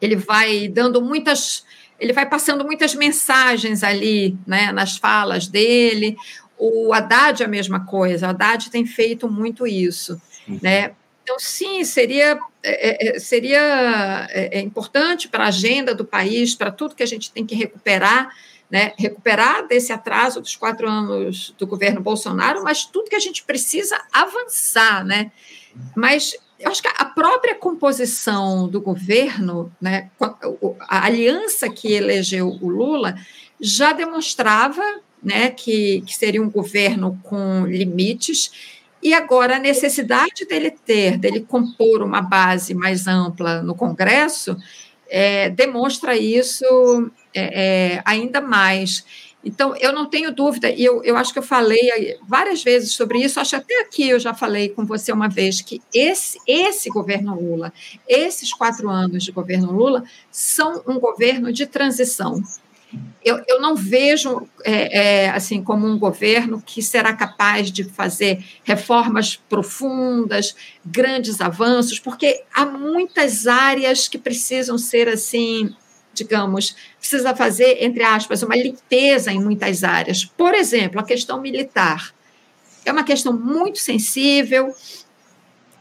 [0.00, 1.64] ele vai dando muitas,
[2.00, 4.72] ele vai passando muitas mensagens ali, né?
[4.72, 6.16] Nas falas dele.
[6.56, 8.26] O Haddad é a mesma coisa.
[8.26, 10.58] O Haddad tem feito muito isso, uhum.
[10.62, 10.92] né?
[11.22, 16.70] Então, sim, seria, é, é seria é, é importante para a agenda do país, para
[16.70, 18.28] tudo que a gente tem que recuperar,
[18.74, 23.44] né, recuperar desse atraso dos quatro anos do governo Bolsonaro, mas tudo que a gente
[23.44, 25.30] precisa avançar, né?
[25.94, 30.10] Mas eu acho que a própria composição do governo, né,
[30.88, 33.14] a aliança que elegeu o Lula,
[33.60, 34.82] já demonstrava
[35.22, 38.50] né, que, que seria um governo com limites,
[39.00, 44.56] e agora a necessidade dele ter, dele compor uma base mais ampla no Congresso,
[45.08, 46.64] é, demonstra isso
[47.34, 49.04] é, é, ainda mais.
[49.44, 53.18] Então, eu não tenho dúvida, e eu, eu acho que eu falei várias vezes sobre
[53.18, 57.38] isso, acho até aqui eu já falei com você uma vez, que esse, esse governo
[57.38, 57.70] Lula,
[58.08, 62.42] esses quatro anos de governo Lula, são um governo de transição.
[63.24, 68.44] Eu, eu não vejo é, é, assim como um governo que será capaz de fazer
[68.62, 75.74] reformas profundas, grandes avanços, porque há muitas áreas que precisam ser assim
[76.14, 80.24] digamos, precisa fazer, entre aspas, uma limpeza em muitas áreas.
[80.24, 82.14] Por exemplo, a questão militar.
[82.84, 84.74] É uma questão muito sensível.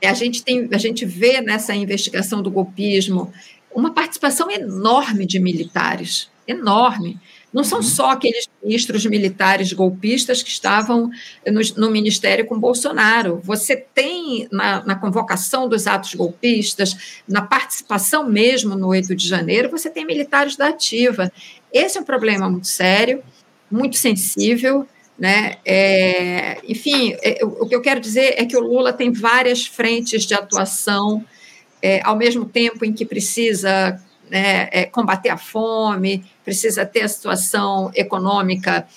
[0.03, 3.31] A gente, tem, a gente vê nessa investigação do golpismo
[3.73, 7.19] uma participação enorme de militares, enorme.
[7.53, 7.83] Não são uhum.
[7.83, 11.11] só aqueles ministros militares golpistas que estavam
[11.45, 13.39] no, no ministério com Bolsonaro.
[13.43, 19.69] Você tem na, na, convocação dos atos golpistas, na participação mesmo no 8 de janeiro,
[19.69, 21.31] você tem militares da ativa.
[21.71, 23.23] Esse é um problema muito sério,
[23.69, 24.87] muito sensível.
[25.17, 25.57] Né?
[25.63, 30.25] É, enfim, é, o que eu quero dizer é que o Lula tem várias frentes
[30.25, 31.23] de atuação,
[31.83, 34.01] é, ao mesmo tempo em que precisa
[34.33, 38.87] né, é, combater a fome, precisa ter a situação econômica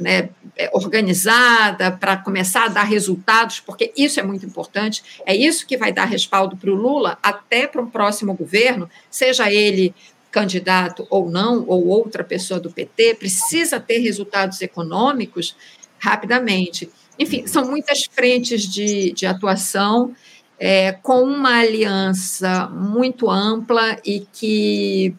[0.00, 5.66] né, é, organizada para começar a dar resultados, porque isso é muito importante, é isso
[5.66, 9.94] que vai dar respaldo para o Lula até para um próximo governo, seja ele
[10.30, 15.54] candidato ou não, ou outra pessoa do PT, precisa ter resultados econômicos
[15.98, 16.90] rapidamente.
[17.18, 20.14] Enfim, são muitas frentes de, de atuação
[20.58, 25.14] é, com uma aliança muito ampla e que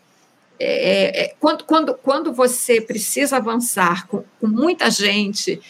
[0.60, 5.62] é, é, quando, quando, quando você precisa avançar com, com muita gente,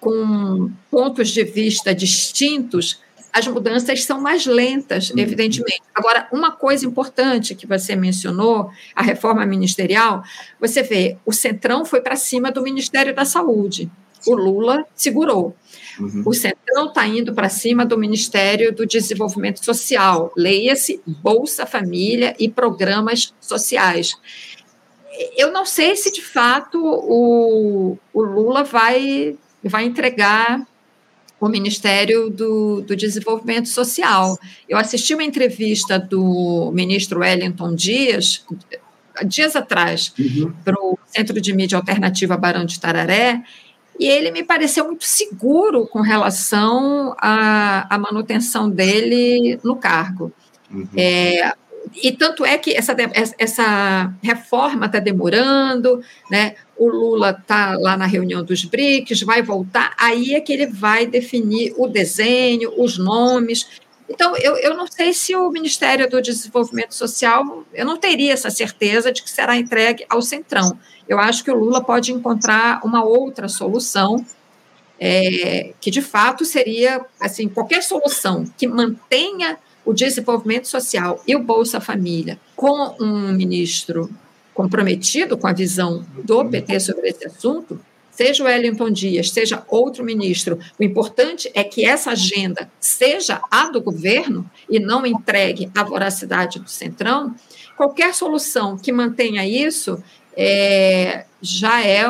[0.00, 5.18] com pontos de vista distintos, as mudanças são mais lentas, uhum.
[5.18, 5.82] evidentemente.
[5.92, 10.22] Agora, uma coisa importante que você mencionou, a reforma ministerial,
[10.60, 13.90] você vê, o Centrão foi para cima do Ministério da Saúde.
[14.26, 15.54] O Lula segurou.
[15.98, 16.22] Uhum.
[16.26, 22.48] O Centrão está indo para cima do Ministério do Desenvolvimento Social, leia-se Bolsa Família e
[22.48, 24.16] programas sociais.
[25.36, 30.66] Eu não sei se de fato o, o Lula vai, vai entregar
[31.40, 34.38] o Ministério do, do, Desenvolvimento Social.
[34.68, 38.44] Eu assisti uma entrevista do ministro Wellington Dias,
[39.26, 40.52] dias atrás, uhum.
[40.64, 43.42] para o Centro de Mídia Alternativa Barão de Tararé,
[43.98, 50.32] e ele me pareceu muito seguro com relação à, à manutenção dele no cargo.
[50.70, 50.88] Uhum.
[50.96, 51.52] É,
[52.02, 52.94] e tanto é que essa,
[53.38, 56.54] essa reforma está demorando, né?
[56.76, 61.06] o Lula está lá na reunião dos BRICS, vai voltar, aí é que ele vai
[61.06, 63.80] definir o desenho, os nomes.
[64.08, 68.50] Então, eu, eu não sei se o Ministério do Desenvolvimento Social, eu não teria essa
[68.50, 70.78] certeza de que será entregue ao Centrão.
[71.08, 74.24] Eu acho que o Lula pode encontrar uma outra solução,
[75.00, 81.42] é, que de fato seria, assim, qualquer solução que mantenha o desenvolvimento social e o
[81.42, 84.10] Bolsa Família com um ministro
[84.54, 87.78] comprometido com a visão do PT sobre esse assunto,
[88.14, 93.70] seja o Wellington Dias, seja outro ministro, o importante é que essa agenda seja a
[93.70, 97.34] do governo e não entregue à voracidade do Centrão.
[97.76, 100.02] Qualquer solução que mantenha isso,
[100.36, 102.08] é, já é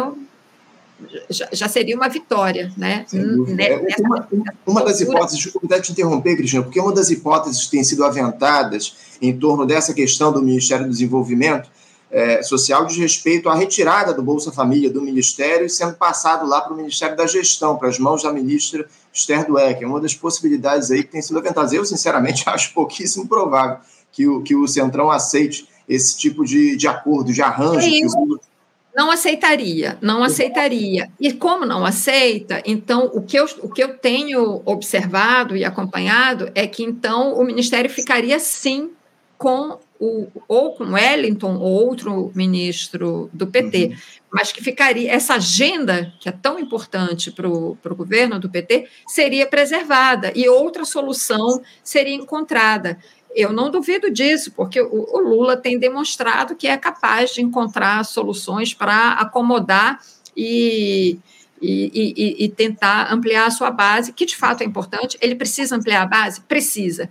[1.29, 3.05] já, já, seria uma vitória, né?
[3.13, 4.29] Nessa, uma,
[4.67, 8.97] uma das hipóteses, desculpa te interromper, Cristina, porque uma das hipóteses que têm sido aventadas
[9.21, 11.69] em torno dessa questão do Ministério do Desenvolvimento
[12.15, 16.61] é, Social diz respeito à retirada do Bolsa Família do Ministério e sendo passado lá
[16.61, 19.83] para o Ministério da Gestão, para as mãos da ministra Esther Dweck.
[19.83, 21.73] É uma das possibilidades aí que tem sido aventadas.
[21.73, 23.79] Eu, sinceramente, acho pouquíssimo provável
[24.13, 27.85] que o, que o Centrão aceite esse tipo de, de acordo, de arranjo.
[27.85, 28.55] É.
[28.97, 31.11] Não aceitaria, não aceitaria.
[31.19, 36.49] E como não aceita, então o que, eu, o que eu tenho observado e acompanhado
[36.55, 38.93] é que então o Ministério ficaria sim
[39.37, 43.97] com o, ou com Wellington ou outro ministro do PT, uhum.
[44.33, 49.47] mas que ficaria essa agenda que é tão importante para o governo do PT seria
[49.47, 52.99] preservada e outra solução seria encontrada.
[53.35, 58.05] Eu não duvido disso, porque o, o Lula tem demonstrado que é capaz de encontrar
[58.05, 60.01] soluções para acomodar
[60.37, 61.19] e,
[61.61, 65.19] e, e, e, tentar ampliar a sua base, que de fato é importante.
[65.21, 66.41] Ele precisa ampliar a base?
[66.43, 67.11] Precisa.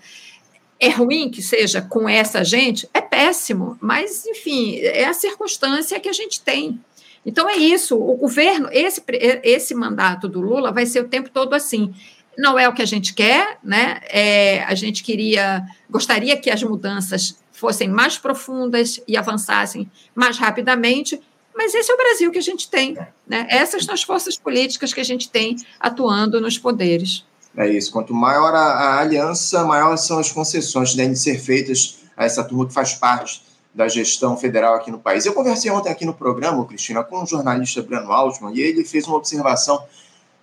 [0.84, 2.90] É ruim que seja com essa gente?
[2.94, 6.78] É péssimo, mas, enfim, é a circunstância que a gente tem.
[7.26, 9.02] Então é isso, o governo, esse,
[9.44, 11.94] esse mandato do Lula vai ser o tempo todo assim.
[12.38, 14.02] Não é o que a gente quer, né?
[14.10, 21.18] É, a gente queria, gostaria que as mudanças fossem mais profundas e avançassem mais rapidamente,
[21.56, 23.48] mas esse é o Brasil que a gente tem, né?
[23.50, 27.24] Essas são as forças políticas que a gente tem atuando nos poderes.
[27.56, 27.92] É isso.
[27.92, 32.44] Quanto maior a, a aliança, maiores são as concessões que devem ser feitas a essa
[32.44, 33.44] turma que faz parte
[33.74, 35.26] da gestão federal aqui no país.
[35.26, 39.08] Eu conversei ontem aqui no programa, Cristina, com o jornalista Breno Altman, e ele fez
[39.08, 39.84] uma observação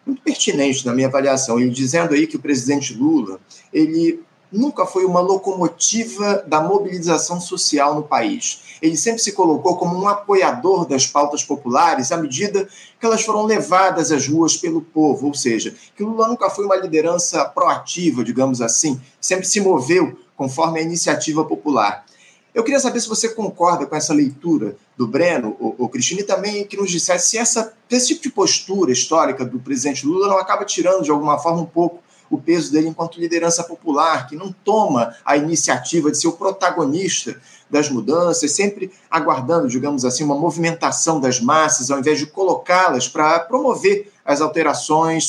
[0.05, 3.39] muito pertinente na minha avaliação, ele dizendo aí que o presidente Lula,
[3.73, 4.21] ele
[4.53, 8.63] nunca foi uma locomotiva da mobilização social no país.
[8.83, 13.45] Ele sempre se colocou como um apoiador das pautas populares à medida que elas foram
[13.45, 18.61] levadas às ruas pelo povo, ou seja, que Lula nunca foi uma liderança proativa, digamos
[18.61, 22.05] assim, sempre se moveu conforme a iniciativa popular.
[22.53, 26.25] Eu queria saber se você concorda com essa leitura do Breno, o, o Cristina, e
[26.25, 30.39] também que nos dissesse se essa, esse tipo de postura histórica do presidente Lula não
[30.39, 34.53] acaba tirando, de alguma forma, um pouco o peso dele enquanto liderança popular, que não
[34.53, 37.37] toma a iniciativa de ser o protagonista
[37.69, 43.41] das mudanças, sempre aguardando, digamos assim, uma movimentação das massas, ao invés de colocá-las para
[43.41, 45.29] promover as alterações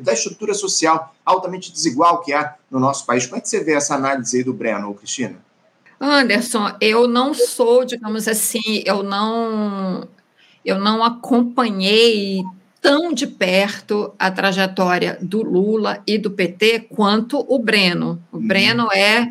[0.00, 3.24] da estrutura social altamente desigual que há no nosso país.
[3.26, 5.36] Como é que você vê essa análise aí do Breno, Cristina?
[5.98, 10.08] Anderson, eu não sou, digamos assim, eu não
[10.64, 12.42] eu não acompanhei
[12.82, 18.20] tão de perto a trajetória do Lula e do PT quanto o Breno.
[18.32, 18.46] O uhum.
[18.48, 19.28] Breno é,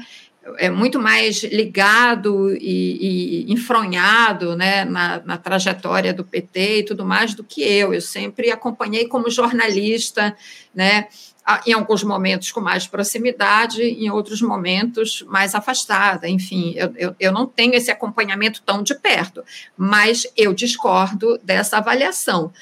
[0.57, 7.05] é muito mais ligado e, e enfronhado né, na, na, trajetória do PT e tudo
[7.05, 7.93] mais do que eu.
[7.93, 10.33] Eu sempre acompanhei como jornalista,
[10.73, 11.09] né?
[11.65, 16.29] em alguns momentos com mais proximidade, em outros momentos mais afastada.
[16.29, 19.43] Enfim, eu, eu, eu, não tenho esse acompanhamento tão de perto,
[19.75, 22.53] mas eu discordo dessa avaliação.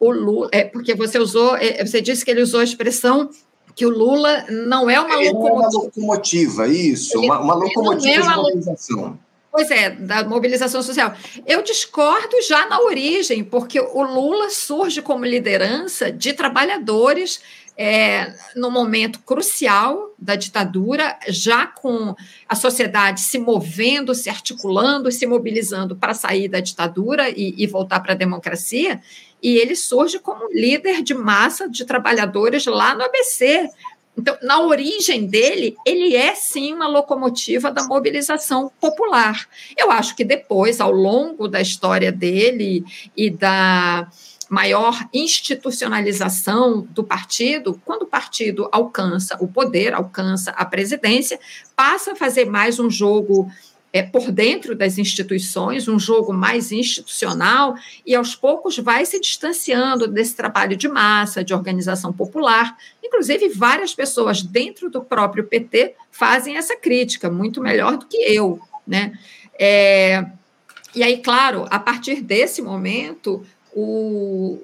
[0.00, 3.30] O Lula, é, porque você usou, é, você disse que ele usou a expressão
[3.74, 5.48] que o Lula não é uma ele locomotiva.
[5.48, 9.18] É uma locomotiva, isso, uma, uma locomotiva é uma de mobilização.
[9.50, 11.14] Pois é, da mobilização social.
[11.46, 17.40] Eu discordo já na origem, porque o Lula surge como liderança de trabalhadores
[17.80, 22.12] é, no momento crucial da ditadura, já com
[22.48, 28.00] a sociedade se movendo, se articulando, se mobilizando para sair da ditadura e, e voltar
[28.00, 29.00] para a democracia,
[29.40, 33.70] e ele surge como líder de massa de trabalhadores lá no ABC.
[34.16, 39.48] Então, na origem dele, ele é sim uma locomotiva da mobilização popular.
[39.76, 42.84] Eu acho que depois, ao longo da história dele
[43.16, 44.08] e da
[44.48, 51.38] maior institucionalização do partido, quando o partido alcança o poder, alcança a presidência,
[51.76, 53.50] passa a fazer mais um jogo
[53.92, 57.74] é, por dentro das instituições, um jogo mais institucional,
[58.04, 62.76] e aos poucos vai se distanciando desse trabalho de massa, de organização popular.
[63.02, 68.60] Inclusive, várias pessoas dentro do próprio PT fazem essa crítica, muito melhor do que eu.
[68.86, 69.18] Né?
[69.58, 70.24] É,
[70.94, 73.44] e aí, claro, a partir desse momento,
[73.78, 74.62] o,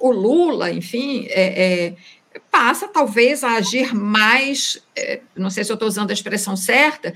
[0.00, 5.74] o, Lula, enfim, é, é, passa talvez a agir mais, é, não sei se eu
[5.74, 7.12] estou usando a expressão certa,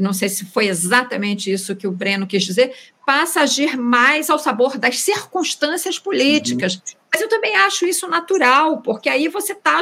[0.00, 2.72] não sei se foi exatamente isso que o Breno quis dizer,
[3.06, 6.74] passa a agir mais ao sabor das circunstâncias políticas.
[6.74, 6.80] Uhum.
[7.12, 9.80] Mas eu também acho isso natural, porque aí você está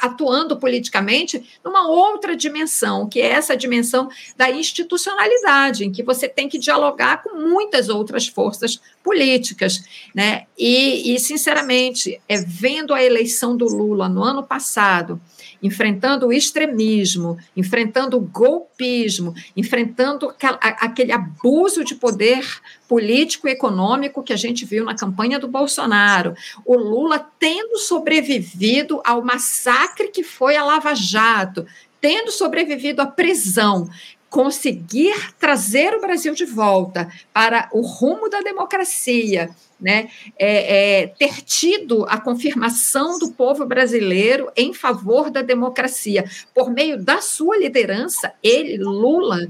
[0.00, 6.48] atuando politicamente numa outra dimensão, que é essa dimensão da institucionalidade, em que você tem
[6.48, 9.84] que dialogar com muitas outras forças políticas.
[10.14, 10.46] Né?
[10.58, 15.20] E, e sinceramente, é, vendo a eleição do Lula no ano passado,
[15.62, 22.44] enfrentando o extremismo, enfrentando o golpismo, enfrentando aquele abuso de poder
[22.88, 26.34] político e econômico que a gente viu na campanha do Bolsonaro,
[26.66, 31.66] o Lula tendo sobrevivido ao massacre que foi a Lava Jato,
[32.00, 33.88] tendo sobrevivido à prisão,
[34.32, 40.08] conseguir trazer o Brasil de volta para o rumo da democracia, né,
[40.38, 46.24] é, é, ter tido a confirmação do povo brasileiro em favor da democracia.
[46.54, 49.48] Por meio da sua liderança, ele, Lula,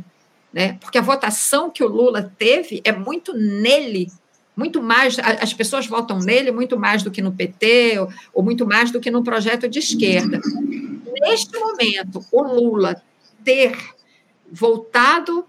[0.53, 4.11] né, porque a votação que o Lula teve é muito nele,
[4.57, 8.67] muito mais, as pessoas votam nele muito mais do que no PT, ou, ou muito
[8.67, 10.41] mais do que no projeto de esquerda.
[11.21, 13.01] Neste momento, o Lula
[13.45, 13.77] ter
[14.53, 15.47] voltado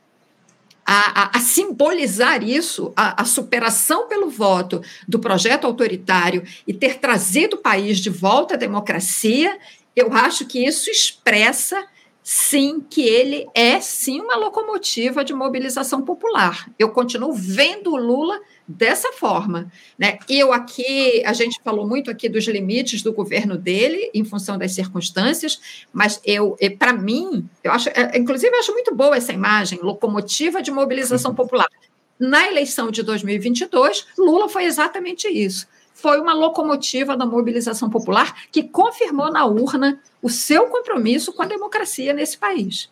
[0.86, 7.00] a, a, a, simbolizar isso, a, a, superação pelo voto do projeto autoritário e ter
[7.00, 9.58] trazido o país de volta à democracia,
[9.96, 11.86] eu acho que isso expressa,
[12.24, 16.70] sim, que ele é, sim, uma locomotiva de mobilização popular.
[16.80, 19.70] Eu continuo vendo o Lula dessa forma.
[20.00, 20.18] Né?
[20.30, 24.72] Eu aqui, a gente falou muito aqui dos limites do governo dele, em função das
[24.72, 29.80] circunstâncias, mas eu, para mim, eu acho, é, inclusive, eu acho muito boa essa imagem,
[29.82, 31.36] locomotiva de mobilização uhum.
[31.36, 31.68] popular.
[32.18, 35.68] Na eleição de 2022, Lula foi exatamente isso.
[36.04, 41.46] Foi uma locomotiva da mobilização popular que confirmou na urna o seu compromisso com a
[41.46, 42.90] democracia nesse país.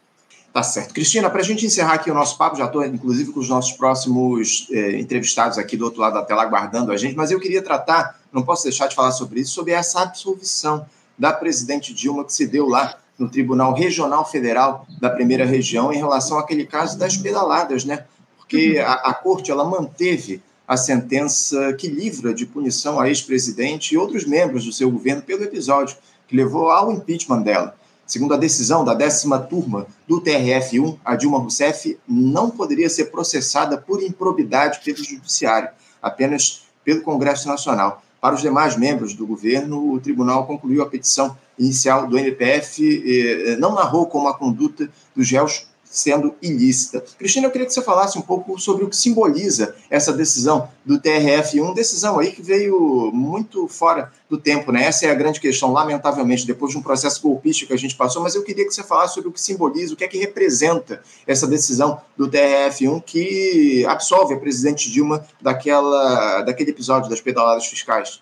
[0.54, 0.94] Tá certo.
[0.94, 3.74] Cristina, para a gente encerrar aqui o nosso papo, já estou, inclusive, com os nossos
[3.74, 7.62] próximos eh, entrevistados aqui do outro lado da tela aguardando a gente, mas eu queria
[7.62, 10.86] tratar, não posso deixar de falar sobre isso, sobre essa absolvição
[11.20, 15.98] da presidente Dilma que se deu lá no Tribunal Regional Federal da Primeira Região em
[15.98, 18.06] relação àquele caso das pedaladas, né?
[18.38, 18.86] Porque uhum.
[18.86, 20.42] a, a corte ela manteve
[20.72, 25.44] a sentença que livra de punição a ex-presidente e outros membros do seu governo pelo
[25.44, 27.76] episódio que levou ao impeachment dela.
[28.08, 33.78] Segundo a decisão da décima turma do TRF1, a Dilma Rousseff não poderia ser processada
[33.78, 35.68] por improbidade pelo Judiciário,
[36.02, 38.02] apenas pelo Congresso Nacional.
[38.22, 43.58] Para os demais membros do governo, o tribunal concluiu a petição inicial do MPF, e
[43.58, 47.04] não narrou como a conduta dos réus sendo ilícita.
[47.20, 51.00] Cristina, eu queria que você falasse um pouco sobre o que simboliza essa decisão do
[51.00, 54.86] TRF1, decisão aí que veio muito fora do tempo, né?
[54.86, 58.24] Essa é a grande questão, lamentavelmente, depois de um processo golpístico que a gente passou,
[58.24, 61.02] mas eu queria que você falasse sobre o que simboliza, o que é que representa
[61.28, 68.22] essa decisão do TRF1 que absolve a presidente Dilma daquela, daquele episódio das pedaladas fiscais.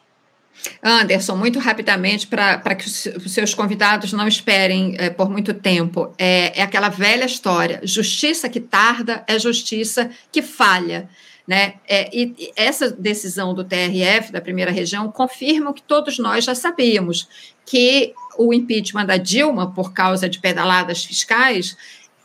[0.84, 6.60] Anderson, muito rapidamente, para que os seus convidados não esperem é, por muito tempo, é,
[6.60, 11.10] é aquela velha história: justiça que tarda é justiça que falha.
[11.48, 11.76] Né?
[11.88, 16.54] É, e essa decisão do TRF, da primeira região, confirma o que todos nós já
[16.54, 17.28] sabíamos,
[17.66, 21.76] que o impeachment da Dilma, por causa de pedaladas fiscais,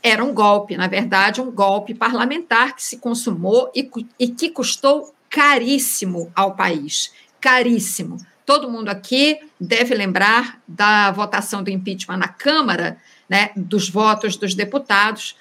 [0.03, 5.15] era um golpe, na verdade, um golpe parlamentar que se consumou e, e que custou
[5.31, 7.11] caríssimo ao país
[7.45, 8.17] caríssimo.
[8.47, 12.97] Todo mundo aqui deve lembrar da votação do impeachment na Câmara,
[13.29, 15.37] né, dos votos dos deputados,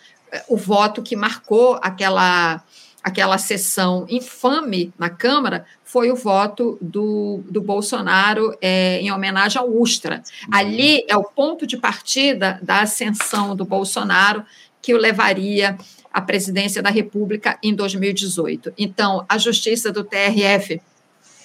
[0.50, 2.62] o voto que marcou aquela
[3.02, 9.70] aquela sessão infame na Câmara foi o voto do, do Bolsonaro é, em homenagem ao
[9.70, 10.24] Ustra.
[10.48, 10.50] Uhum.
[10.58, 14.46] Ali é o ponto de partida da ascensão do Bolsonaro
[14.82, 15.78] que o levaria
[16.14, 18.74] à presidência da República em 2018.
[18.78, 20.82] Então, a justiça do TRF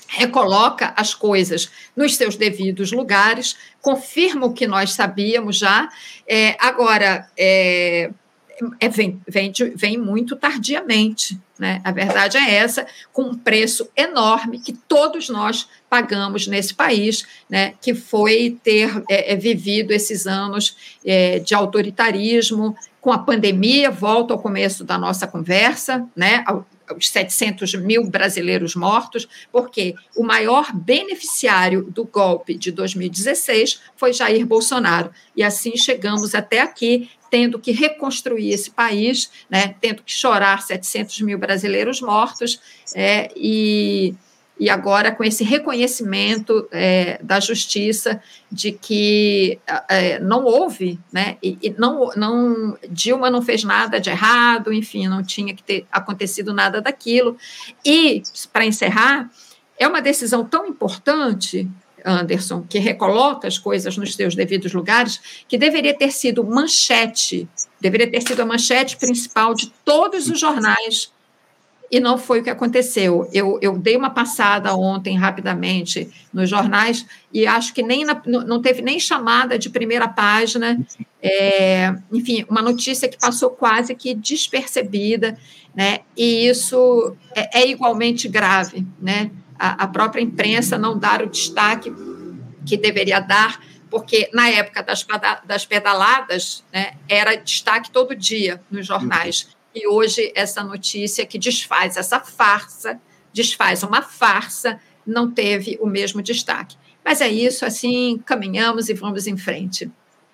[0.08, 5.88] recoloca as coisas nos seus devidos lugares, confirma o que nós sabíamos já.
[6.26, 8.10] É, agora, é,
[8.80, 11.38] é, vem, vem, vem muito tardiamente.
[11.58, 11.80] Né?
[11.84, 17.74] A verdade é essa, com um preço enorme que todos nós pagamos nesse país, né?
[17.80, 24.32] que foi ter é, é, vivido esses anos é, de autoritarismo, com a pandemia, volto
[24.32, 26.44] ao começo da nossa conversa, né?
[26.96, 34.46] Os 700 mil brasileiros mortos, porque o maior beneficiário do golpe de 2016 foi Jair
[34.46, 35.10] Bolsonaro.
[35.36, 41.20] E assim chegamos até aqui, tendo que reconstruir esse país, né, tendo que chorar 700
[41.20, 42.60] mil brasileiros mortos,
[42.94, 44.14] é, e
[44.58, 51.56] e agora com esse reconhecimento é, da justiça de que é, não houve, né, e,
[51.62, 56.52] e, não, não, Dilma não fez nada de errado, enfim, não tinha que ter acontecido
[56.52, 57.36] nada daquilo.
[57.84, 59.30] E, para encerrar,
[59.78, 61.68] é uma decisão tão importante,
[62.04, 67.48] Anderson, que recoloca as coisas nos seus devidos lugares, que deveria ter sido manchete,
[67.80, 71.12] deveria ter sido a manchete principal de todos os jornais
[71.90, 73.28] e não foi o que aconteceu.
[73.32, 78.60] Eu, eu dei uma passada ontem rapidamente nos jornais e acho que nem na, não
[78.60, 80.78] teve nem chamada de primeira página.
[81.22, 85.38] É, enfim, uma notícia que passou quase que despercebida,
[85.74, 86.00] né?
[86.16, 89.30] E isso é, é igualmente grave, né?
[89.58, 91.92] A, a, própria imprensa não dar o destaque
[92.64, 93.60] que deveria dar,
[93.90, 95.04] porque na época das,
[95.44, 99.48] das pedaladas né, era destaque todo dia nos jornais.
[99.78, 103.00] E hoje essa notícia que desfaz essa farsa,
[103.32, 106.76] desfaz uma farsa, não teve o mesmo destaque.
[107.04, 109.88] Mas é isso, assim, caminhamos e vamos em frente.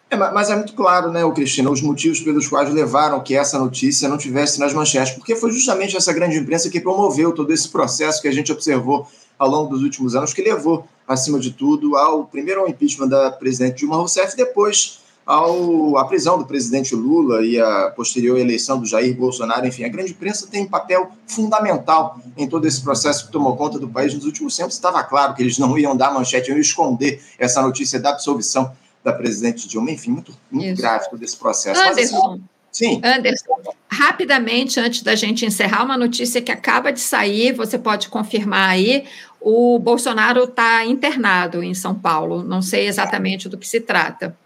[0.09, 4.09] É, mas é muito claro, né, Cristina, os motivos pelos quais levaram que essa notícia
[4.09, 8.23] não tivesse nas manchetes, porque foi justamente essa grande imprensa que promoveu todo esse processo
[8.23, 9.07] que a gente observou
[9.39, 13.31] ao longo dos últimos anos, que levou, acima de tudo, ao primeiro ao impeachment da
[13.31, 18.87] presidente Dilma Rousseff, depois ao, à prisão do presidente Lula e à posterior eleição do
[18.87, 19.67] Jair Bolsonaro.
[19.67, 23.79] Enfim, a grande imprensa tem um papel fundamental em todo esse processo que tomou conta
[23.79, 24.75] do país nos últimos tempos.
[24.75, 28.73] Estava claro que eles não iam dar manchete, iam esconder essa notícia da absolvição
[29.03, 29.91] da presidente Dilma.
[29.91, 31.81] Enfim, muito, muito grave todo esse processo.
[31.81, 33.01] Anderson, assim, Sim.
[33.05, 33.57] Anderson,
[33.89, 39.05] rapidamente, antes da gente encerrar, uma notícia que acaba de sair, você pode confirmar aí.
[39.41, 42.43] O Bolsonaro está internado em São Paulo.
[42.43, 44.37] Não sei exatamente do que se trata.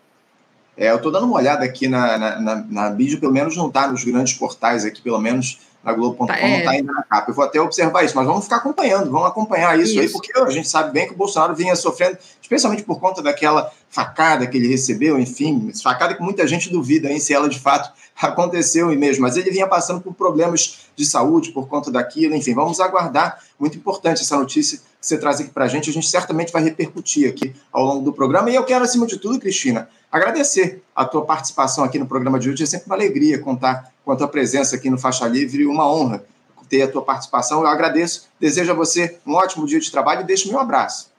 [0.79, 3.89] É, eu estou dando uma olhada aqui na, na, na, na pelo menos não está
[3.89, 5.59] nos grandes portais aqui, pelo menos
[5.89, 6.51] na Globo.com é.
[6.51, 7.31] não está ainda na capa.
[7.31, 10.39] Eu vou até observar isso, mas vamos ficar acompanhando, vamos acompanhar isso, isso, aí, porque
[10.39, 14.57] a gente sabe bem que o Bolsonaro vinha sofrendo, especialmente por conta daquela facada que
[14.57, 19.23] ele recebeu, enfim, facada que muita gente duvida hein, se ela de fato aconteceu mesmo,
[19.23, 23.39] mas ele vinha passando por problemas de saúde por conta daquilo, enfim, vamos aguardar.
[23.59, 26.63] Muito importante essa notícia que você traz aqui para a gente, a gente certamente vai
[26.63, 28.51] repercutir aqui ao longo do programa.
[28.51, 32.51] E eu quero, acima de tudo, Cristina, agradecer a tua participação aqui no programa de
[32.51, 32.65] hoje.
[32.65, 36.25] É sempre uma alegria contar com a tua presença aqui no Faixa Livre, uma honra
[36.67, 37.61] ter a tua participação.
[37.61, 41.11] Eu agradeço, desejo a você um ótimo dia de trabalho e deixo meu abraço.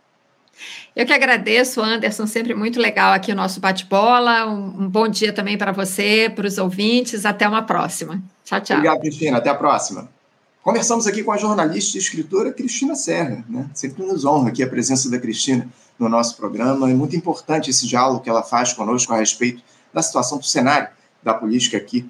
[0.95, 4.47] Eu que agradeço, Anderson, sempre muito legal aqui o nosso bate-bola.
[4.47, 7.27] Um, um, bom dia também para você, para os ouvintes.
[7.27, 8.23] Até uma próxima.
[8.43, 8.77] Tchau, tchau.
[8.77, 9.37] Obrigado, Cristina.
[9.37, 10.09] Até a próxima.
[10.63, 13.45] Conversamos aqui com a jornalista e escritora Cristina Serra.
[13.47, 13.69] Né?
[13.75, 15.69] Sempre nos honra aqui a presença da Cristina
[15.99, 16.89] no nosso programa.
[16.89, 19.61] É muito importante esse diálogo que ela faz conosco a respeito
[19.93, 20.89] da situação do cenário
[21.21, 22.09] da política aqui